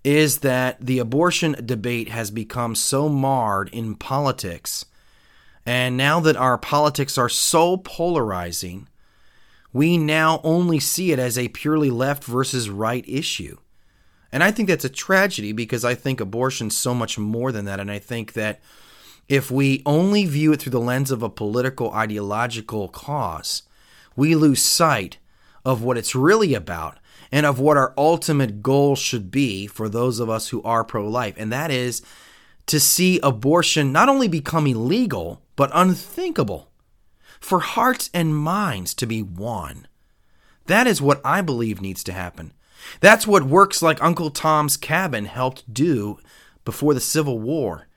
is 0.04 0.40
that 0.40 0.86
the 0.86 1.00
abortion 1.00 1.56
debate 1.66 2.10
has 2.10 2.32
become 2.32 2.76
so 2.76 3.08
marred 3.08 3.70
in 3.70 3.96
politics. 3.96 4.84
And 5.66 5.96
now 5.96 6.20
that 6.20 6.36
our 6.36 6.58
politics 6.58 7.18
are 7.18 7.30
so 7.30 7.78
polarizing, 7.78 8.90
we 9.72 9.98
now 9.98 10.42
only 10.44 10.80
see 10.80 11.12
it 11.12 11.20
as 11.20 11.38
a 11.38 11.48
purely 11.50 11.90
left 11.90 12.24
versus 12.24 12.70
right 12.70 13.04
issue. 13.08 13.58
And 14.32 14.44
I 14.44 14.52
think 14.52 14.68
that's 14.68 14.86
a 14.86 14.90
tragedy 14.90 15.52
because 15.52 15.84
I 15.84 15.96
think 15.96 16.20
abortion's 16.20 16.78
so 16.78 16.94
much 16.94 17.18
more 17.18 17.52
than 17.52 17.66
that. 17.66 17.80
And 17.80 17.92
I 17.92 18.00
think 18.00 18.34
that 18.34 18.62
if 19.28 19.52
we 19.52 19.82
only 19.86 20.26
view 20.26 20.54
it 20.54 20.62
through 20.62 20.72
the 20.72 20.80
lens 20.80 21.12
of 21.12 21.24
a 21.24 21.30
political, 21.30 21.92
ideological 21.92 22.90
cause, 22.90 23.64
we 24.16 24.36
lose 24.36 24.62
sight 24.62 25.18
of 25.64 25.84
what 25.84 25.98
it's 25.98 26.16
really 26.16 26.54
about 26.54 26.98
and 27.32 27.46
of 27.46 27.60
what 27.60 27.78
our 27.78 27.94
ultimate 27.98 28.64
goal 28.64 28.96
should 28.96 29.30
be 29.30 29.68
for 29.68 29.88
those 29.88 30.20
of 30.20 30.30
us 30.30 30.50
who 30.50 30.64
are 30.64 30.84
pro 30.84 31.08
life. 31.08 31.36
And 31.38 31.52
that 31.52 31.70
is 31.70 32.02
to 32.68 32.80
see 32.80 33.20
abortion 33.22 33.92
not 33.92 34.10
only 34.10 34.28
become 34.28 34.68
illegal, 34.68 35.42
but 35.56 35.72
unthinkable, 35.74 36.69
for 37.40 37.60
hearts 37.60 38.10
and 38.14 38.36
minds 38.36 38.94
to 38.96 39.06
be 39.06 39.22
won. 39.22 39.88
That 40.68 40.88
is 40.88 41.02
what 41.02 41.22
I 41.26 41.42
believe 41.42 41.82
needs 41.82 42.04
to 42.06 42.14
happen. 42.14 42.54
That's 43.02 43.28
what 43.28 43.44
works 43.44 43.82
like 43.82 44.02
Uncle 44.02 44.30
Tom's 44.30 44.78
Cabin 44.78 45.26
helped 45.26 45.72
do 45.74 46.20
before 46.64 46.94
the 46.94 47.00
Civil 47.00 47.40
War. 47.40 47.89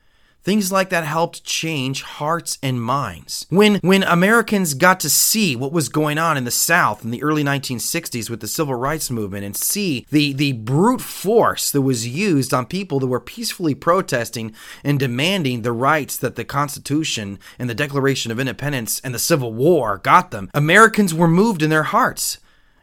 Things 0.43 0.73
like 0.73 0.89
that 0.89 1.05
helped 1.05 1.45
change 1.45 2.01
hearts 2.01 2.57
and 2.61 2.81
minds. 2.81 3.45
When 3.49 3.75
when 3.75 4.03
Americans 4.03 4.73
got 4.73 4.99
to 4.99 5.09
see 5.09 5.55
what 5.55 5.71
was 5.71 5.87
going 5.87 6.17
on 6.17 6.35
in 6.35 6.43
the 6.43 6.51
South 6.51 7.05
in 7.05 7.11
the 7.11 7.23
early 7.23 7.45
1960s 7.45 8.29
with 8.29 8.41
the 8.41 8.47
civil 8.47 8.75
rights 8.75 9.09
movement 9.09 9.45
and 9.45 9.55
see 9.55 10.05
the 10.11 10.33
the 10.33 10.51
brute 10.51 10.99
force 10.99 11.71
that 11.71 11.81
was 11.81 12.05
used 12.05 12.53
on 12.53 12.65
people 12.65 12.99
that 12.99 13.07
were 13.07 13.21
peacefully 13.21 13.73
protesting 13.73 14.53
and 14.83 14.99
demanding 14.99 15.61
the 15.61 15.71
rights 15.71 16.17
that 16.17 16.35
the 16.35 16.43
Constitution 16.43 17.39
and 17.57 17.69
the 17.69 17.75
Declaration 17.75 18.29
of 18.29 18.39
Independence 18.39 18.99
and 19.01 19.15
the 19.15 19.19
Civil 19.19 19.53
War 19.53 19.97
got 19.97 20.31
them, 20.31 20.49
Americans 20.53 21.13
were 21.13 21.27
moved 21.29 21.61
in 21.61 21.69
their 21.69 21.83
hearts. 21.83 22.37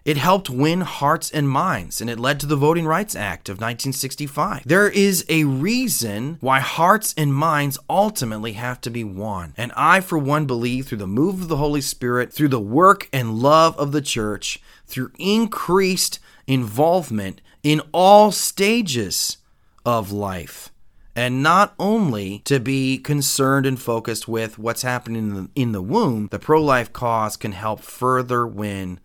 It 0.05 0.17
helped 0.17 0.49
win 0.49 0.81
hearts 0.81 1.31
and 1.31 1.49
minds, 1.49 2.01
and 2.01 2.09
it 2.09 2.19
led 2.19 2.41
to 2.41 2.47
the 2.47 2.57
Voting 2.57 2.87
Rights 2.87 3.15
Act 3.15 3.51
of 3.51 3.57
1965. 3.57 4.63
There 4.65 4.89
is 4.89 5.27
a 5.29 5.45
reason 5.45 6.39
why 6.41 6.61
hearts 6.61 7.15
and 7.19 7.35
minds 7.35 7.79
ultimately 7.89 8.53
have 8.53 8.81
to 8.83 8.91
be 8.91 9.05
won. 9.05 9.53
And 9.59 9.73
I, 9.77 10.01
for 10.01 10.17
one, 10.17 10.47
believe 10.47 10.87
through 10.87 10.99
the 10.99 11.07
move 11.07 11.43
of 11.43 11.49
the 11.49 11.59
Holy 11.59 11.83
Spirit, 11.83 12.33
through 12.33 12.49
the 12.49 12.61
work 12.61 13.11
and 13.13 13.41
love 13.41 13.77
of 13.77 13.93
the 13.93 14.01
church, 14.01 14.59
through 14.87 15.13
increased 15.19 16.19
involvement 16.47 17.43
in 17.63 17.83
all 17.93 18.33
stages 18.33 19.37
of 19.85 20.11
life. 20.11 20.71
And 21.15 21.43
not 21.43 21.75
only 21.79 22.39
to 22.41 22.59
be 22.59 22.97
concerned 22.97 23.67
and 23.67 23.81
focused 23.81 24.27
with 24.27 24.59
what's 24.59 24.83
happening 24.83 25.29
in 25.29 25.35
the, 25.35 25.51
in 25.55 25.73
the 25.73 25.83
womb, 25.83 26.29
the 26.31 26.39
pro 26.39 26.63
life 26.63 26.93
cause 26.93 27.37
can 27.37 27.53
help 27.53 27.81
further 27.81 28.47
win 28.47 29.01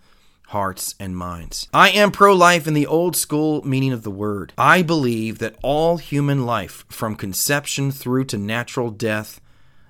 hearts, 0.55 0.95
and 1.01 1.17
minds. 1.17 1.67
I 1.73 1.89
am 1.89 2.11
pro 2.11 2.33
life 2.33 2.65
in 2.65 2.73
the 2.73 2.87
old 2.87 3.17
school 3.17 3.61
meaning 3.67 3.91
of 3.91 4.03
the 4.03 4.09
word. 4.09 4.53
I 4.57 4.83
believe 4.83 5.39
that 5.39 5.57
all 5.61 5.97
human 5.97 6.45
life, 6.45 6.85
from 6.87 7.17
conception 7.17 7.91
through 7.91 8.23
to 8.25 8.37
natural 8.37 8.89
death, 8.89 9.41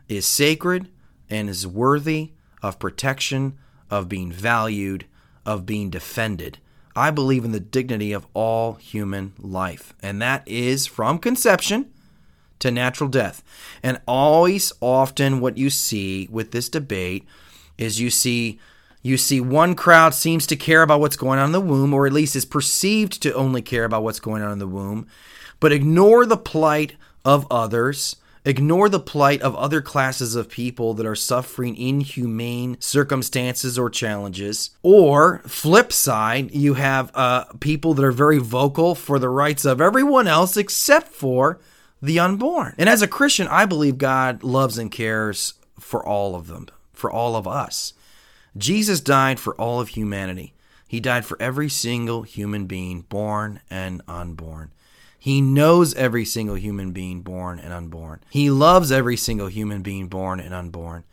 is 0.09 0.25
sacred 0.25 0.89
and 1.29 1.51
is 1.51 1.67
worthy 1.67 2.31
of 2.63 2.79
protection, 2.79 3.59
of 3.91 4.09
being 4.09 4.31
valued, 4.31 5.05
of 5.45 5.67
being 5.67 5.91
defended. 5.91 6.57
I 6.95 7.11
believe 7.11 7.45
in 7.45 7.51
the 7.51 7.59
dignity 7.59 8.11
of 8.11 8.25
all 8.33 8.73
human 8.73 9.33
life, 9.37 9.93
and 10.01 10.19
that 10.23 10.47
is 10.47 10.87
from 10.87 11.19
conception 11.19 11.93
to 12.57 12.71
natural 12.71 13.07
death. 13.07 13.43
And 13.83 14.01
always, 14.07 14.73
often, 14.81 15.41
what 15.41 15.59
you 15.59 15.69
see 15.69 16.27
with 16.31 16.49
this 16.49 16.69
debate 16.69 17.23
is 17.77 17.99
you 17.99 18.09
see 18.09 18.59
you 19.05 19.17
see, 19.17 19.39
one 19.39 19.75
crowd 19.75 20.15
seems 20.15 20.47
to 20.47 20.55
care 20.55 20.81
about 20.81 20.99
what's 20.99 21.15
going 21.15 21.37
on 21.37 21.45
in 21.45 21.51
the 21.51 21.61
womb, 21.61 21.93
or 21.93 22.07
at 22.07 22.11
least 22.11 22.35
is 22.35 22.43
perceived 22.43 23.21
to 23.21 23.31
only 23.35 23.61
care 23.61 23.83
about 23.83 24.01
what's 24.01 24.19
going 24.19 24.41
on 24.41 24.51
in 24.51 24.57
the 24.57 24.65
womb, 24.65 25.05
but 25.59 25.71
ignore 25.71 26.25
the 26.25 26.35
plight 26.35 26.95
of 27.23 27.45
others, 27.51 28.15
ignore 28.45 28.89
the 28.89 28.99
plight 28.99 29.43
of 29.43 29.55
other 29.57 29.79
classes 29.79 30.33
of 30.33 30.49
people 30.49 30.95
that 30.95 31.05
are 31.05 31.15
suffering 31.15 31.77
inhumane 31.77 32.77
circumstances 32.79 33.77
or 33.77 33.91
challenges. 33.91 34.71
Or, 34.81 35.43
flip 35.45 35.93
side, 35.93 36.55
you 36.55 36.73
have 36.73 37.11
uh, 37.13 37.43
people 37.59 37.93
that 37.93 38.05
are 38.05 38.11
very 38.11 38.39
vocal 38.39 38.95
for 38.95 39.19
the 39.19 39.29
rights 39.29 39.65
of 39.65 39.81
everyone 39.81 40.25
else 40.25 40.57
except 40.57 41.09
for 41.09 41.59
the 42.01 42.17
unborn. 42.17 42.73
And 42.79 42.89
as 42.89 43.03
a 43.03 43.07
Christian, 43.07 43.47
I 43.49 43.67
believe 43.67 43.99
God 43.99 44.41
loves 44.41 44.79
and 44.79 44.91
cares 44.91 45.53
for 45.79 46.03
all 46.03 46.33
of 46.33 46.47
them, 46.47 46.69
for 46.91 47.11
all 47.11 47.35
of 47.35 47.47
us. 47.47 47.93
Jesus 48.57 49.01
died 49.01 49.39
for 49.39 49.55
all 49.55 49.79
of 49.81 49.89
humanity. 49.89 50.53
He 50.87 50.99
died 50.99 51.25
for 51.25 51.41
every 51.41 51.69
single 51.69 52.21
human 52.21 52.65
being, 52.65 53.01
born 53.01 53.59
and 53.69 54.01
unborn. 54.07 54.71
He 55.17 55.41
knows 55.41 55.93
every 55.95 56.23
single 56.23 56.55
human 56.55 56.91
being, 56.91 57.21
born 57.21 57.59
and 57.59 57.73
unborn. 57.73 58.21
He 58.29 58.49
loves 58.49 58.91
every 58.91 59.17
single 59.17 59.47
human 59.47 59.81
being, 59.81 60.07
born 60.07 60.39
and 60.39 60.53
unborn. 60.53 61.03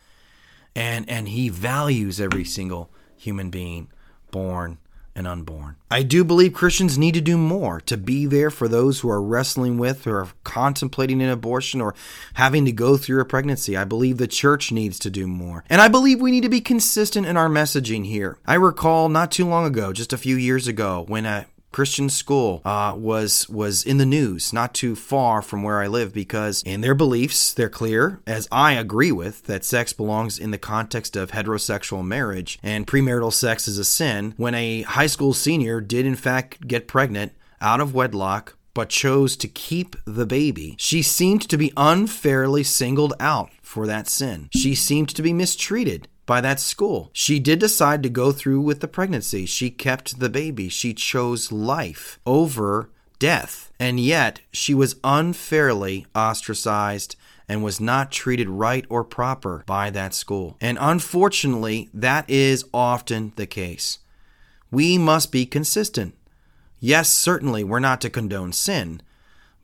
And, 0.77 1.09
and 1.09 1.29
he 1.29 1.49
values 1.49 2.21
every 2.21 2.45
single 2.45 2.91
human 3.17 3.51
being, 3.51 3.89
born 4.31 4.79
and 5.15 5.27
unborn. 5.27 5.77
I 5.91 6.03
do 6.03 6.25
believe 6.25 6.55
Christians 6.55 6.97
need 6.97 7.15
to 7.15 7.21
do 7.21 7.37
more 7.37 7.81
to 7.83 7.97
be 7.97 8.25
there 8.27 8.51
for 8.51 8.67
those 8.67 9.01
who 9.01 9.11
are 9.11 9.23
wrestling 9.23 9.77
with 9.77 10.07
or 10.07 10.29
contemplating 10.43 11.23
an 11.23 11.29
abortion 11.29 11.81
or 11.81 11.95
having 12.35 12.65
to 12.65 12.73
go 12.73 12.97
through 12.97 13.21
a 13.21 13.25
pregnancy. 13.25 13.77
I 13.77 13.85
believe 13.85 14.17
the 14.17 14.27
church 14.27 14.73
needs 14.73 14.99
to 15.01 15.11
do 15.11 15.27
more. 15.27 15.65
And 15.69 15.81
I 15.81 15.89
believe 15.89 16.21
we 16.21 16.31
need 16.31 16.45
to 16.45 16.49
be 16.49 16.61
consistent 16.61 17.27
in 17.27 17.37
our 17.37 17.49
messaging 17.49 18.07
here. 18.07 18.39
I 18.47 18.55
recall 18.55 19.09
not 19.09 19.31
too 19.31 19.47
long 19.47 19.67
ago, 19.67 19.93
just 19.93 20.13
a 20.13 20.19
few 20.19 20.37
years 20.37 20.67
ago, 20.67 21.05
when 21.07 21.27
a 21.27 21.47
Christian 21.73 22.09
school 22.09 22.61
uh, 22.65 22.95
was 22.97 23.49
was 23.49 23.83
in 23.83 23.99
the 23.99 24.07
news 24.07 24.53
not 24.53 24.75
too 24.75 24.95
far 24.95 25.43
from 25.43 25.63
where 25.63 25.81
I 25.81 25.87
live 25.87 26.13
because 26.13 26.63
in 26.65 26.81
their 26.83 26.95
beliefs 26.95 27.53
they're 27.53 27.69
clear 27.69 28.21
as 28.27 28.47
I 28.53 28.73
agree 28.73 29.13
with 29.13 29.45
that 29.45 29.65
sex 29.65 29.93
belongs 29.93 30.39
in 30.39 30.51
the 30.51 30.59
context 30.59 31.17
of 31.17 31.33
heterosexual 31.33 32.05
marriage 32.05 32.59
and 32.63 32.87
premarital 32.87 33.33
sex 33.33 33.67
is 33.67 33.79
a 33.79 33.85
sin 33.85 34.35
when 34.37 34.55
a 34.55 34.83
high 34.83 35.07
school 35.07 35.33
senior 35.33 35.81
did 35.81 36.07
in 36.07 36.17
fact 36.17 36.67
get 36.69 36.89
pregnant 36.89 37.33
out 37.61 37.81
of 37.81 37.95
wedlock 37.95 38.57
but 38.75 38.89
chose 38.89 39.37
to 39.37 39.49
keep 39.49 39.97
the 40.07 40.27
baby. 40.27 40.75
She 40.79 41.03
seemed 41.03 41.49
to 41.49 41.59
be 41.59 41.73
unfairly 41.77 42.63
singled 42.63 43.15
out 43.21 43.51
for 43.61 43.87
that 43.87 44.09
sin. 44.09 44.49
She 44.55 44.75
seemed 44.75 45.11
to 45.11 45.23
be 45.23 45.33
mistreated 45.33 46.09
by 46.27 46.41
that 46.41 46.61
school. 46.61 47.11
She 47.13 47.39
did 47.39 47.59
decide 47.59 48.03
to 48.03 48.09
go 48.09 48.33
through 48.33 48.61
with 48.61 48.81
the 48.81 48.89
pregnancy. 48.89 49.47
She 49.47 49.71
kept 49.71 50.21
the 50.21 50.29
baby. 50.29 50.69
She 50.69 50.95
chose 50.95 51.53
life 51.53 52.19
over 52.25 52.91
death. 53.19 53.73
And 53.79 54.01
yet, 54.01 54.41
she 54.53 54.75
was 54.75 54.97
unfairly 55.05 56.07
ostracized 56.15 57.17
and 57.49 57.63
was 57.63 57.81
not 57.81 58.11
treated 58.11 58.49
right 58.49 58.85
or 58.89 59.05
proper 59.05 59.63
by 59.67 59.91
that 59.91 60.15
school. 60.15 60.57
And 60.61 60.79
unfortunately, 60.81 61.91
that 61.93 62.29
is 62.31 62.65
often 62.73 63.33
the 63.37 63.47
case. 63.47 63.99
We 64.71 64.97
must 64.99 65.31
be 65.31 65.45
consistent. 65.45 66.15
Yes, 66.81 67.11
certainly, 67.11 67.63
we're 67.63 67.79
not 67.79 68.01
to 68.01 68.11
condone 68.11 68.53
sin, 68.53 69.03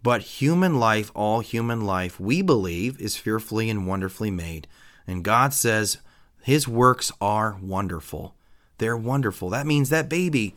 but 0.03 0.23
human 0.23 0.79
life, 0.79 1.11
all 1.15 1.41
human 1.41 1.81
life, 1.81 2.21
we 2.21 2.43
believe 2.43 3.01
is 3.01 3.17
fearfully 3.17 3.71
and 3.71 3.87
wonderfully 3.87 4.31
made. 4.31 4.69
And 5.07 5.25
God 5.25 5.53
says, 5.53 5.99
his 6.43 6.67
works 6.69 7.13
are 7.21 7.59
wonderful. 7.63 8.35
They're 8.79 8.97
wonderful. 8.97 9.51
That 9.51 9.67
means 9.67 9.91
that 9.91 10.09
baby 10.09 10.55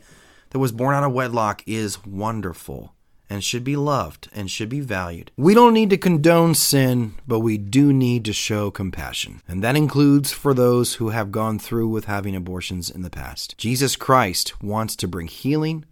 that 0.50 0.58
was 0.58 0.72
born 0.72 0.94
out 0.94 1.04
of 1.04 1.12
wedlock 1.12 1.62
is 1.66 2.04
wonderful. 2.06 2.92
and 3.32 3.42
should 3.42 3.64
be 3.64 3.76
loved 3.76 4.28
and 4.34 4.50
should 4.50 4.68
be 4.68 4.80
valued. 4.80 5.30
We 5.38 5.54
don't 5.54 5.72
need 5.72 5.88
to 5.88 5.96
condone 5.96 6.54
sin, 6.54 7.14
but 7.26 7.40
we 7.40 7.56
do 7.56 7.90
need 7.90 8.26
to 8.26 8.32
show 8.34 8.70
compassion. 8.70 9.40
And 9.48 9.64
that 9.64 9.74
includes 9.74 10.32
for 10.32 10.52
those 10.52 10.96
who 10.96 11.08
have 11.10 11.32
gone 11.32 11.58
through 11.58 11.88
with 11.88 12.04
having 12.04 12.36
abortions 12.36 12.90
in 12.90 13.00
the 13.00 13.08
past. 13.08 13.56
Jesus 13.56 13.96
Christ 13.96 14.62
wants 14.62 14.94
to 14.96 15.08
bring 15.08 15.28
healing, 15.28 15.86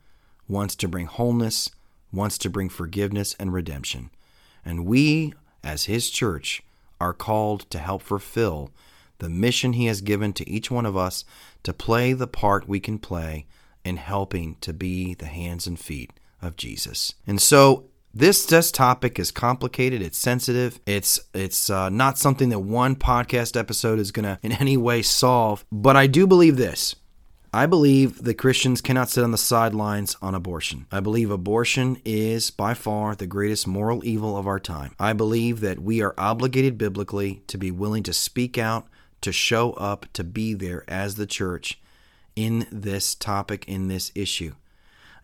wants 0.49 0.77
to 0.77 0.87
bring 0.89 1.07
wholeness, 1.07 1.71
wants 2.13 2.37
to 2.37 2.51
bring 2.51 2.69
forgiveness 2.69 3.35
and 3.41 3.55
redemption. 3.55 4.11
And 4.63 4.85
we, 4.85 5.33
as 5.65 5.85
His 5.85 6.11
church, 6.11 6.63
are 7.01 7.15
called 7.15 7.71
to 7.71 7.79
help 7.79 8.03
fulfill 8.03 8.71
the 9.21 9.29
mission 9.29 9.75
He 9.75 9.87
has 9.87 10.01
given 10.01 10.33
to 10.35 10.49
each 10.49 10.71
one 10.71 10.87
of 10.87 10.97
us 10.97 11.25
to 11.63 11.73
play 11.73 12.13
the 12.13 12.27
part 12.27 12.69
we 12.69 12.81
can 12.81 12.99
play 12.99 13.47
in 13.85 13.97
helping 13.97 14.57
to 14.57 14.73
be 14.73 15.15
the 15.15 15.27
hands 15.27 15.67
and 15.67 15.79
feet 15.79 16.13
of 16.43 16.57
Jesus. 16.57 17.15
And 17.27 17.41
so 17.41 17.87
this 18.13 18.45
this 18.45 18.73
topic 18.73 19.19
is 19.19 19.31
complicated. 19.31 20.03
It's 20.03 20.19
sensitive. 20.19 20.81
It's 20.87 21.21
it's 21.33 21.71
uh, 21.71 21.89
not 21.91 22.19
something 22.19 22.49
that 22.49 22.59
one 22.59 22.97
podcast 22.97 23.59
episode 23.59 23.99
is 23.99 24.11
going 24.11 24.25
to 24.25 24.39
in 24.43 24.53
any 24.53 24.77
way 24.77 25.03
solve. 25.03 25.65
But 25.71 25.97
I 25.97 26.07
do 26.07 26.27
believe 26.27 26.57
this. 26.57 26.97
I 27.53 27.67
believe 27.67 28.23
that 28.23 28.35
Christians 28.35 28.81
cannot 28.81 29.11
sit 29.11 29.25
on 29.25 29.33
the 29.33 29.39
sidelines 29.39 30.17
on 30.23 30.37
abortion. 30.37 30.87
I 30.93 31.01
believe 31.01 31.33
abortion 31.33 32.01
is 32.05 32.51
by 32.53 32.75
far 32.75 33.17
the 33.17 33.27
greatest 33.27 33.67
moral 33.67 34.05
evil 34.05 34.37
of 34.37 34.47
our 34.47 34.61
time. 34.61 34.95
I 35.01 35.15
believe 35.15 35.59
that 35.61 35.81
we 35.81 36.01
are 36.01 36.15
obligated 36.17 36.79
biblically 36.79 37.43
to 37.49 37.59
be 37.59 37.73
willing 37.73 38.05
to 38.05 38.13
speak 38.13 38.57
out, 38.57 38.87
to 39.21 39.33
show 39.33 39.73
up, 39.73 40.07
to 40.15 40.25
be 40.25 40.55
there 40.55 40.85
as 40.89 41.15
the 41.15 41.27
church 41.27 41.81
in 42.37 42.67
this 42.71 43.15
topic, 43.15 43.65
in 43.69 43.89
this 43.89 44.11
issue. 44.15 44.55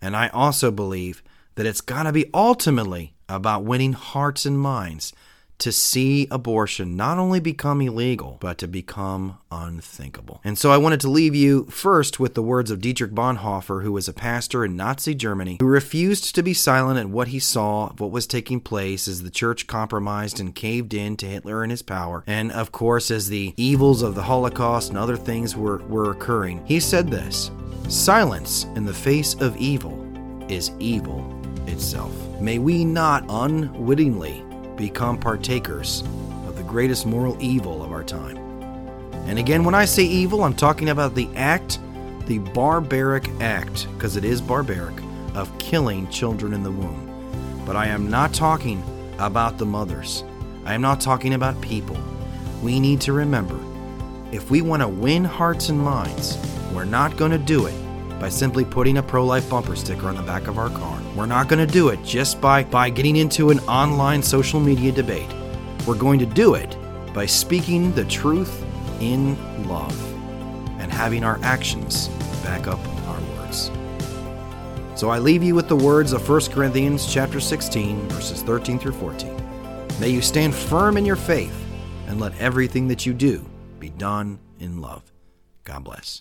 And 0.00 0.16
I 0.16 0.28
also 0.28 0.70
believe 0.70 1.22
that 1.54 1.66
it's 1.66 1.80
got 1.80 2.04
to 2.04 2.12
be 2.12 2.30
ultimately 2.34 3.14
about 3.28 3.64
winning 3.64 3.94
hearts 3.94 4.46
and 4.46 4.58
minds 4.58 5.12
to 5.58 5.72
see 5.72 6.26
abortion 6.30 6.96
not 6.96 7.18
only 7.18 7.40
become 7.40 7.80
illegal, 7.80 8.36
but 8.40 8.58
to 8.58 8.68
become 8.68 9.38
unthinkable. 9.50 10.40
And 10.44 10.58
so 10.58 10.70
I 10.70 10.76
wanted 10.76 11.00
to 11.00 11.10
leave 11.10 11.34
you 11.34 11.64
first 11.66 12.20
with 12.20 12.34
the 12.34 12.42
words 12.42 12.70
of 12.70 12.80
Dietrich 12.80 13.12
Bonhoeffer, 13.12 13.82
who 13.82 13.92
was 13.92 14.08
a 14.08 14.12
pastor 14.12 14.64
in 14.64 14.76
Nazi 14.76 15.14
Germany, 15.14 15.56
who 15.60 15.66
refused 15.66 16.34
to 16.34 16.42
be 16.42 16.54
silent 16.54 16.98
at 16.98 17.08
what 17.08 17.28
he 17.28 17.38
saw, 17.38 17.92
what 17.98 18.10
was 18.10 18.26
taking 18.26 18.60
place 18.60 19.08
as 19.08 19.22
the 19.22 19.30
church 19.30 19.66
compromised 19.66 20.40
and 20.40 20.54
caved 20.54 20.94
in 20.94 21.16
to 21.16 21.26
Hitler 21.26 21.62
and 21.62 21.70
his 21.70 21.82
power, 21.82 22.22
and 22.26 22.52
of 22.52 22.72
course 22.72 23.10
as 23.10 23.28
the 23.28 23.54
evils 23.56 24.02
of 24.02 24.14
the 24.14 24.22
Holocaust 24.22 24.90
and 24.90 24.98
other 24.98 25.16
things 25.16 25.56
were, 25.56 25.78
were 25.84 26.10
occurring. 26.10 26.64
He 26.66 26.80
said 26.80 27.10
this 27.10 27.50
Silence 27.88 28.64
in 28.74 28.84
the 28.84 28.92
face 28.92 29.34
of 29.34 29.56
evil 29.56 30.02
is 30.48 30.72
evil 30.78 31.24
itself. 31.66 32.12
May 32.40 32.58
we 32.58 32.84
not 32.84 33.24
unwittingly 33.28 34.45
become 34.76 35.18
partakers 35.18 36.02
of 36.46 36.56
the 36.56 36.62
greatest 36.62 37.06
moral 37.06 37.36
evil 37.40 37.82
of 37.82 37.92
our 37.92 38.04
time. 38.04 38.36
And 39.26 39.38
again, 39.38 39.64
when 39.64 39.74
I 39.74 39.84
say 39.84 40.04
evil, 40.04 40.44
I'm 40.44 40.54
talking 40.54 40.90
about 40.90 41.14
the 41.14 41.28
act, 41.34 41.78
the 42.26 42.38
barbaric 42.38 43.28
act, 43.40 43.88
because 43.94 44.16
it 44.16 44.24
is 44.24 44.40
barbaric, 44.40 44.94
of 45.34 45.56
killing 45.58 46.08
children 46.10 46.52
in 46.52 46.62
the 46.62 46.70
womb. 46.70 47.62
But 47.66 47.76
I 47.76 47.86
am 47.86 48.08
not 48.08 48.32
talking 48.32 48.82
about 49.18 49.58
the 49.58 49.66
mothers. 49.66 50.22
I 50.64 50.74
am 50.74 50.80
not 50.80 51.00
talking 51.00 51.34
about 51.34 51.60
people. 51.60 51.96
We 52.62 52.80
need 52.80 53.00
to 53.02 53.12
remember 53.12 53.58
if 54.32 54.50
we 54.50 54.60
want 54.60 54.82
to 54.82 54.88
win 54.88 55.24
hearts 55.24 55.68
and 55.68 55.78
minds, 55.78 56.36
we're 56.72 56.84
not 56.84 57.16
going 57.16 57.30
to 57.30 57.38
do 57.38 57.66
it 57.66 57.74
by 58.20 58.28
simply 58.28 58.64
putting 58.64 58.98
a 58.98 59.02
pro 59.02 59.24
life 59.24 59.48
bumper 59.48 59.76
sticker 59.76 60.08
on 60.08 60.16
the 60.16 60.22
back 60.22 60.48
of 60.48 60.58
our 60.58 60.70
car. 60.70 60.95
We're 61.16 61.24
not 61.24 61.48
going 61.48 61.66
to 61.66 61.72
do 61.72 61.88
it 61.88 62.04
just 62.04 62.42
by, 62.42 62.64
by 62.64 62.90
getting 62.90 63.16
into 63.16 63.48
an 63.48 63.60
online 63.60 64.22
social 64.22 64.60
media 64.60 64.92
debate. 64.92 65.32
We're 65.86 65.96
going 65.96 66.18
to 66.18 66.26
do 66.26 66.54
it 66.54 66.76
by 67.14 67.24
speaking 67.24 67.90
the 67.94 68.04
truth 68.04 68.62
in 69.00 69.34
love 69.66 69.98
and 70.78 70.92
having 70.92 71.24
our 71.24 71.40
actions 71.42 72.08
back 72.44 72.66
up 72.66 72.78
our 73.08 73.20
words. 73.38 73.70
So 74.94 75.08
I 75.08 75.18
leave 75.18 75.42
you 75.42 75.54
with 75.54 75.68
the 75.68 75.76
words 75.76 76.12
of 76.12 76.28
1 76.28 76.40
Corinthians 76.50 77.10
chapter 77.10 77.40
16 77.40 78.08
verses 78.10 78.42
13 78.42 78.78
through 78.78 78.92
14. 78.92 79.34
May 79.98 80.10
you 80.10 80.20
stand 80.20 80.54
firm 80.54 80.98
in 80.98 81.06
your 81.06 81.16
faith 81.16 81.64
and 82.08 82.20
let 82.20 82.38
everything 82.38 82.88
that 82.88 83.06
you 83.06 83.14
do 83.14 83.42
be 83.78 83.88
done 83.88 84.38
in 84.60 84.82
love. 84.82 85.02
God 85.64 85.82
bless. 85.82 86.20